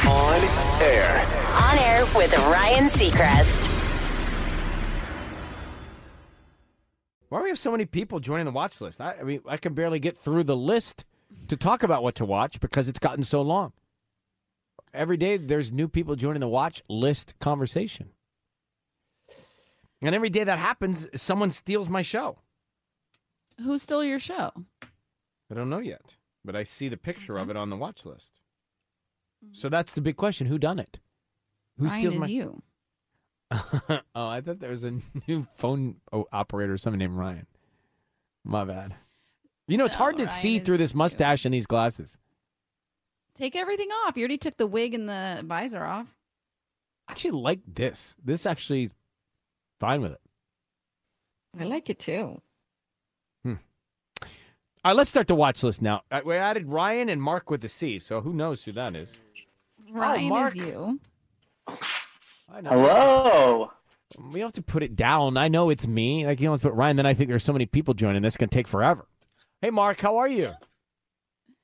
[0.08, 1.26] On air.
[1.64, 3.72] On air with Ryan Seacrest.
[7.30, 9.02] Why do we have so many people joining the watch list?
[9.02, 11.06] I, I mean, I can barely get through the list
[11.48, 13.74] to talk about what to watch because it's gotten so long.
[14.94, 18.12] Every day, there's new people joining the watch list conversation.
[20.02, 22.38] And every day that happens, someone steals my show.
[23.58, 24.52] Who stole your show?
[25.50, 28.32] I don't know yet, but I see the picture of it on the watch list.
[29.46, 29.54] Mm-hmm.
[29.54, 31.00] So that's the big question: Who done it?
[31.78, 32.28] Who Ryan steals is my?
[32.28, 32.62] you.
[33.52, 37.48] oh, I thought there was a new phone o- operator, someone named Ryan.
[38.44, 38.96] My bad.
[39.68, 42.18] You know, it's No, hard to Ryan see is through this mustache and these glasses.
[43.36, 44.16] Take everything off.
[44.16, 46.16] You already took the wig and the visor off.
[47.08, 48.16] I actually like this.
[48.24, 48.92] This actually
[49.80, 50.22] fine with it.
[51.60, 52.42] I like it too.
[54.86, 56.04] All right, let's start the watch list now.
[56.12, 59.18] Uh, We added Ryan and Mark with a C, so who knows who that is?
[59.92, 60.56] Ryan Mark.
[60.56, 61.00] is you.
[61.68, 62.70] I know.
[62.70, 63.72] Hello.
[64.32, 65.38] We don't have to put it down.
[65.38, 66.28] I know it's me.
[66.28, 66.98] Like you don't have to put Ryan.
[66.98, 68.22] Then I think there's so many people joining.
[68.22, 69.08] This going to take forever.
[69.60, 70.52] Hey, Mark, how are you?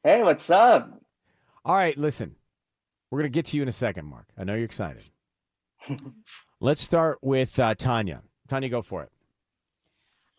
[0.03, 0.91] Hey, what's up?
[1.63, 2.35] All right, listen.
[3.11, 4.25] We're going to get to you in a second, Mark.
[4.35, 5.03] I know you're excited.
[6.59, 8.23] Let's start with uh, Tanya.
[8.49, 9.11] Tanya, go for it.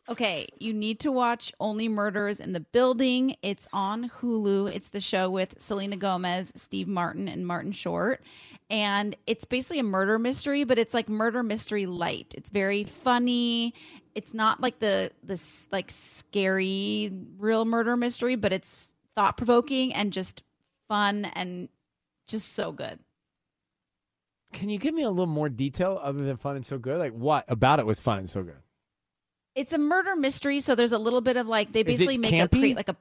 [0.09, 3.37] Okay, you need to watch Only Murders in the Building.
[3.41, 4.75] It's on Hulu.
[4.75, 8.21] It's the show with Selena Gomez, Steve Martin, and Martin Short.
[8.69, 12.35] And it's basically a murder mystery, but it's like murder mystery light.
[12.37, 13.75] It's very funny.
[14.17, 20.13] It's not like the this like scary real murder mystery, but it's thought provoking and
[20.13, 20.43] just
[20.89, 21.69] fun and
[22.27, 22.99] just so good.
[24.53, 26.99] Can you give me a little more detail other than fun and so good?
[26.99, 28.59] Like what about it was fun and so good?
[29.55, 32.49] It's a murder mystery, so there's a little bit of like they basically make a
[32.49, 32.61] campy?
[32.61, 32.97] create like a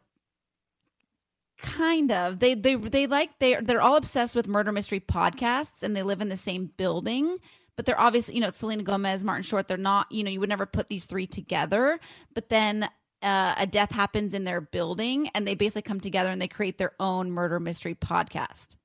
[1.62, 5.96] kind of they they they like they they're all obsessed with murder mystery podcasts and
[5.96, 7.38] they live in the same building
[7.76, 10.50] but they're obviously you know Selena Gomez Martin Short they're not you know you would
[10.50, 12.00] never put these three together
[12.34, 12.90] but then
[13.22, 16.80] uh, a death happens in their building and they basically come together and they create
[16.80, 18.78] their own murder mystery podcast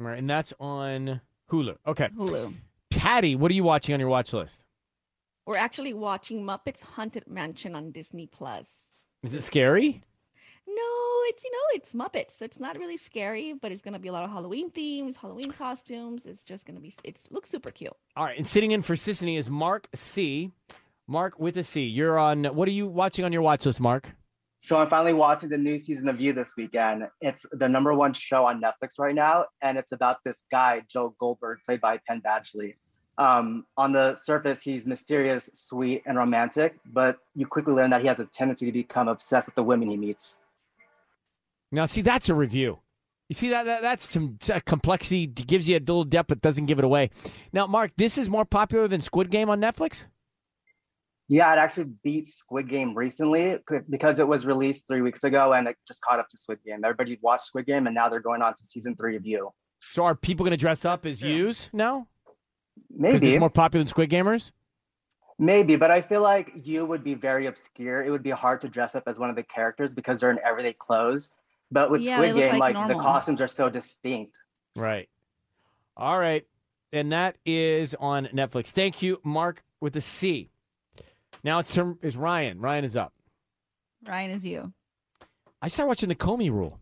[0.00, 1.20] All right, and that's on
[1.52, 1.76] Hulu.
[1.86, 2.08] Okay.
[2.18, 2.52] Hulu
[2.90, 4.56] Patty, what are you watching on your watch list?
[5.48, 8.70] We're actually watching Muppets Haunted Mansion on Disney Plus.
[9.22, 10.02] Is it scary?
[10.66, 14.08] No, it's you know it's Muppets, so it's not really scary, but it's gonna be
[14.08, 16.26] a lot of Halloween themes, Halloween costumes.
[16.26, 17.94] It's just gonna be it's looks super cute.
[18.14, 20.52] All right, and sitting in for Sisanie is Mark C.
[21.06, 21.80] Mark with a C.
[21.80, 22.44] You're on.
[22.44, 24.12] What are you watching on your watch list, Mark?
[24.58, 27.04] So I'm finally watching the new season of You this weekend.
[27.22, 31.16] It's the number one show on Netflix right now, and it's about this guy, Joe
[31.18, 32.74] Goldberg, played by Penn Badgley.
[33.18, 38.06] Um, on the surface, he's mysterious, sweet, and romantic, but you quickly learn that he
[38.06, 40.44] has a tendency to become obsessed with the women he meets.
[41.72, 42.78] Now, see, that's a review.
[43.28, 45.26] You see that, that that's some uh, complexity.
[45.26, 47.10] Gives you a little depth, but doesn't give it away.
[47.52, 50.06] Now, Mark, this is more popular than Squid Game on Netflix.
[51.28, 53.58] Yeah, it actually beat Squid Game recently
[53.90, 56.82] because it was released three weeks ago and it just caught up to Squid Game.
[56.82, 59.50] Everybody watched Squid Game, and now they're going on to season three of You.
[59.90, 62.06] So, are people going to dress up as yous now?
[62.90, 63.30] Because Maybe.
[63.32, 64.50] it's more popular than Squid Gamers.
[65.38, 68.02] Maybe, but I feel like you would be very obscure.
[68.02, 70.40] It would be hard to dress up as one of the characters because they're in
[70.44, 71.32] everyday clothes.
[71.70, 74.36] But with Yeah, Squid Game, like like, the costumes are so distinct.
[74.74, 75.08] Right.
[75.96, 76.46] All right,
[76.92, 78.68] and that is on Netflix.
[78.68, 80.50] Thank you, Mark with a C.
[81.44, 82.60] Now it's is Ryan.
[82.60, 83.12] Ryan is up.
[84.06, 84.72] Ryan is you
[85.60, 86.78] I started watching the Comey Rule.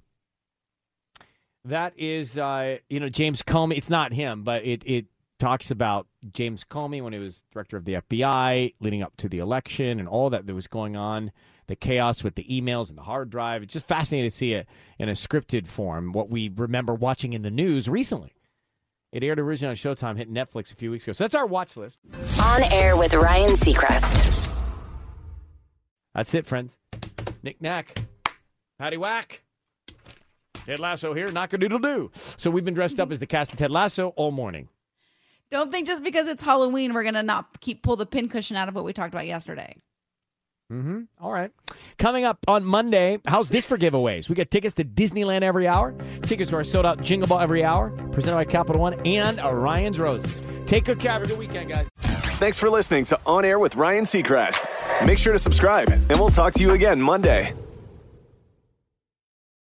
[1.64, 3.76] That is, uh, you know, James Comey.
[3.76, 5.06] It's not him, but it it
[5.38, 9.38] talks about James Comey when he was director of the FBI, leading up to the
[9.38, 11.32] election, and all that that was going on,
[11.66, 13.62] the chaos with the emails and the hard drive.
[13.62, 14.66] It's just fascinating to see it
[14.98, 16.12] in a scripted form.
[16.12, 18.32] What we remember watching in the news recently.
[19.12, 21.12] It aired originally on Showtime, hit Netflix a few weeks ago.
[21.12, 22.00] So that's our watch list.
[22.42, 24.32] On air with Ryan Seacrest.
[26.14, 26.76] That's it, friends.
[27.42, 27.94] Nick Knack,
[28.78, 29.42] Patty Whack,
[30.66, 32.10] Ted Lasso here, knock a doodle doo.
[32.36, 34.68] So we've been dressed up as the cast of Ted Lasso all morning.
[35.50, 38.74] Don't think just because it's Halloween we're gonna not keep pull the pincushion out of
[38.74, 39.76] what we talked about yesterday
[40.72, 41.02] Mm-hmm.
[41.20, 41.50] All right.
[41.98, 44.28] Coming up on Monday, how's this for giveaways?
[44.28, 47.62] We got tickets to Disneyland every hour, tickets to our sold out Jingle Ball every
[47.64, 50.42] hour, presented by Capital One, and Orion's Roses.
[50.66, 51.12] Take good care.
[51.12, 51.88] Have a good weekend, guys.
[52.38, 55.06] Thanks for listening to On Air with Ryan Seacrest.
[55.06, 57.54] Make sure to subscribe, and we'll talk to you again Monday.